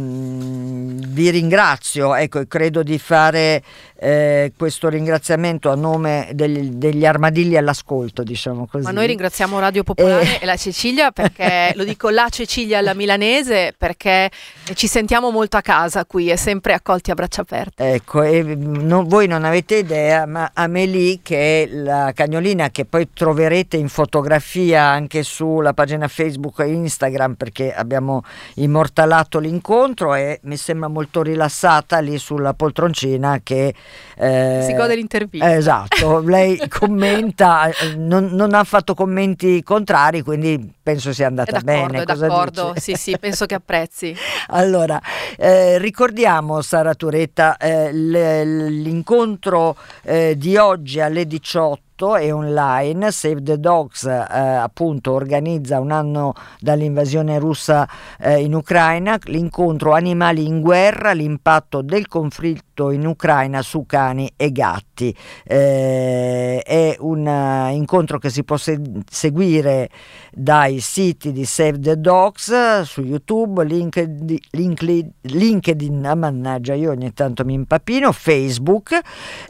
vi 0.61 1.31
ringrazio, 1.31 2.15
ecco, 2.15 2.45
credo 2.47 2.83
di 2.83 2.99
fare 2.99 3.63
eh, 4.03 4.53
questo 4.57 4.89
ringraziamento 4.89 5.71
a 5.71 5.75
nome 5.75 6.31
degli, 6.33 6.71
degli, 6.71 7.05
armadilli 7.05 7.59
all'ascolto, 7.59 8.23
diciamo 8.23 8.67
così. 8.67 8.85
Ma 8.85 8.93
noi 8.93 9.07
ringraziamo 9.07 9.59
Radio 9.59 9.83
Popolare 9.83 10.23
e, 10.23 10.39
e 10.41 10.47
la 10.47 10.57
Cecilia 10.57 11.11
perché, 11.11 11.73
lo 11.77 11.85
dico 11.85 12.09
la 12.09 12.29
Cecilia 12.31 12.79
alla 12.79 12.95
milanese, 12.95 13.75
perché 13.77 14.31
ci 14.73 14.87
sentiamo 14.87 15.31
molto 15.31 15.59
a 15.59 15.61
casa 15.61 16.07
qui 16.07 16.31
e 16.31 16.39
sempre 16.39 16.73
accolti 16.73 17.11
a 17.11 17.15
braccia 17.15 17.43
aperte. 17.43 17.93
Ecco, 17.93 18.23
e 18.23 18.43
non, 18.43 19.07
voi 19.07 19.27
non 19.27 19.45
avete 19.45 19.77
idea, 19.77 20.25
ma 20.25 20.51
Amelie, 20.55 21.19
che 21.23 21.65
è 21.65 21.67
la 21.71 22.13
cagnolina 22.15 22.71
che 22.71 22.87
poi 22.87 23.11
troverete 23.13 23.77
in 23.77 23.91
fotografia 23.91 24.83
anche 24.83 25.23
sulla 25.23 25.75
pagina 25.75 26.09
Facebook 26.09 26.61
e 26.61 26.69
Instagram, 26.69 27.35
perché 27.35 27.75
abbiamo 27.75 28.25
immortalato 28.55 29.39
l'incontro 29.39 30.15
e 30.15 30.41
mi 30.45 30.57
sembra 30.57 30.89
molto 30.89 31.21
rilassata 31.21 31.99
lì 31.99 32.17
sulla 32.17 32.55
poltroncina 32.55 33.41
che 33.43 33.75
eh, 34.17 34.63
si 34.67 34.75
gode 34.75 34.95
l'intervista. 34.95 35.55
Esatto, 35.55 36.21
lei 36.21 36.61
commenta, 36.69 37.69
eh, 37.69 37.95
non, 37.97 38.27
non, 38.33 38.53
ha 38.53 38.65
fatto 38.65 38.95
commenti 38.95 39.63
contrari, 39.63 40.21
quindi 40.21 40.73
penso 40.83 41.13
sia 41.13 41.27
andata 41.27 41.59
è 41.59 41.61
bene. 41.61 42.03
È 42.03 42.05
d'accordo, 42.05 42.75
sì, 42.77 42.95
sì, 42.95 43.17
penso 43.19 43.47
che 43.47 43.55
apprezzi. 43.55 44.15
allora, 44.49 45.01
eh, 45.39 45.79
ricordiamo, 45.79 46.61
Sara 46.61 46.95
Turetta, 46.95 47.57
eh, 47.57 47.93
l'incontro 47.93 49.77
eh, 50.03 50.37
di 50.37 50.57
oggi 50.57 51.01
alle 51.01 51.27
18 51.27 52.17
è 52.17 52.33
online. 52.33 53.11
Save 53.11 53.43
the 53.43 53.59
Dogs 53.59 54.05
eh, 54.05 54.19
appunto 54.19 55.13
organizza 55.13 55.81
un 55.81 55.91
anno 55.91 56.35
dall'invasione 56.59 57.39
russa 57.39 57.89
eh, 58.19 58.41
in 58.43 58.55
Ucraina 58.55 59.19
l'incontro 59.25 59.93
Animali 59.93 60.47
in 60.47 60.61
guerra, 60.61 61.13
l'impatto 61.13 61.83
del 61.83 62.07
conflitto 62.07 62.70
in 62.89 63.05
Ucraina 63.05 63.61
su 63.61 63.85
cani 63.85 64.33
e 64.37 64.51
gatti. 64.51 65.15
Eh, 65.45 66.63
è 66.65 66.97
un 67.01 67.27
uh, 67.27 67.75
incontro 67.75 68.19
che 68.19 68.31
si 68.31 68.43
può 68.45 68.57
se- 68.57 68.81
seguire 69.09 69.91
dai 70.33 70.81
siti 70.81 71.33
di 71.33 71.45
Save 71.45 71.79
the 71.79 72.01
Dogs 72.01 72.83
su 72.83 73.03
YouTube, 73.03 73.65
LinkedIn, 73.65 74.39
LinkedIn, 74.53 75.11
LinkedIn 75.23 76.07
ah, 76.07 76.15
mannaggia 76.15 76.75
io 76.75 76.91
ogni 76.91 77.13
tanto 77.13 77.45
mi 77.45 77.55
impappino, 77.55 78.13
Facebook. 78.13 78.99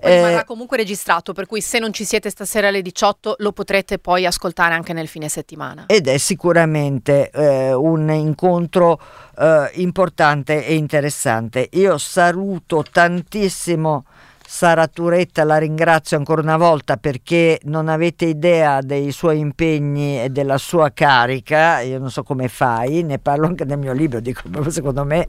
Poi 0.00 0.14
rimarrà 0.14 0.44
comunque 0.44 0.76
registrato, 0.76 1.32
per 1.32 1.46
cui 1.46 1.60
se 1.60 1.78
non 1.78 1.92
ci 1.92 2.04
siete 2.04 2.30
stasera 2.30 2.68
alle 2.68 2.82
18 2.82 3.36
lo 3.38 3.52
potrete 3.52 3.98
poi 3.98 4.26
ascoltare 4.26 4.74
anche 4.74 4.92
nel 4.92 5.08
fine 5.08 5.28
settimana. 5.28 5.84
Ed 5.86 6.08
è 6.08 6.18
sicuramente 6.18 7.30
eh, 7.30 7.72
un 7.72 8.10
incontro 8.10 9.00
eh, 9.38 9.70
importante 9.74 10.66
e 10.66 10.74
interessante. 10.74 11.68
Io 11.72 11.98
saluto 11.98 12.84
tantissimo 12.90 13.19
tantissimo 13.22 14.04
Sara 14.52 14.88
Turetta 14.88 15.44
la 15.44 15.58
ringrazio 15.58 16.16
ancora 16.16 16.42
una 16.42 16.56
volta 16.56 16.96
perché 16.96 17.60
non 17.66 17.88
avete 17.88 18.24
idea 18.24 18.80
dei 18.80 19.12
suoi 19.12 19.38
impegni 19.38 20.20
e 20.20 20.28
della 20.28 20.58
sua 20.58 20.90
carica, 20.92 21.78
io 21.80 22.00
non 22.00 22.10
so 22.10 22.24
come 22.24 22.48
fai, 22.48 23.04
ne 23.04 23.20
parlo 23.20 23.46
anche 23.46 23.64
nel 23.64 23.78
mio 23.78 23.92
libro, 23.92 24.18
dico 24.18 24.42
secondo 24.68 25.04
me 25.04 25.28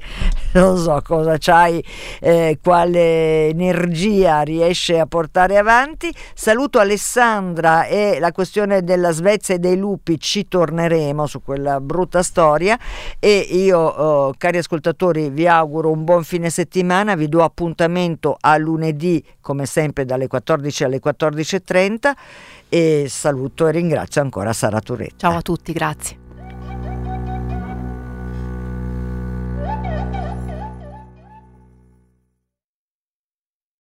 non 0.54 0.76
so 0.76 1.00
cosa 1.06 1.38
c'hai, 1.38 1.82
eh, 2.20 2.58
quale 2.62 3.48
energia 3.50 4.42
riesce 4.42 5.00
a 5.00 5.06
portare 5.06 5.56
avanti. 5.56 6.12
Saluto 6.34 6.80
Alessandra 6.80 7.86
e 7.86 8.18
la 8.20 8.32
questione 8.32 8.82
della 8.82 9.12
Svezia 9.12 9.54
e 9.54 9.60
dei 9.60 9.78
lupi, 9.78 10.20
ci 10.20 10.48
torneremo 10.48 11.28
su 11.28 11.44
quella 11.44 11.80
brutta 11.80 12.24
storia 12.24 12.78
e 13.20 13.38
io 13.38 13.80
oh, 13.80 14.34
cari 14.36 14.58
ascoltatori 14.58 15.30
vi 15.30 15.48
auguro 15.48 15.92
un 15.92 16.04
buon 16.04 16.24
fine 16.24 16.50
settimana, 16.50 17.16
vi 17.16 17.30
do 17.30 17.44
appuntamento 17.44 18.36
a 18.42 18.58
lunedì 18.58 19.10
come 19.42 19.66
sempre 19.66 20.06
dalle 20.06 20.28
14 20.28 20.84
alle 20.84 21.00
14.30 21.04 22.12
e 22.70 23.06
saluto 23.10 23.68
e 23.68 23.72
ringrazio 23.72 24.22
ancora 24.22 24.54
Sara 24.54 24.80
Turetta. 24.80 25.16
Ciao 25.18 25.38
a 25.38 25.42
tutti, 25.42 25.74
grazie. 25.74 26.21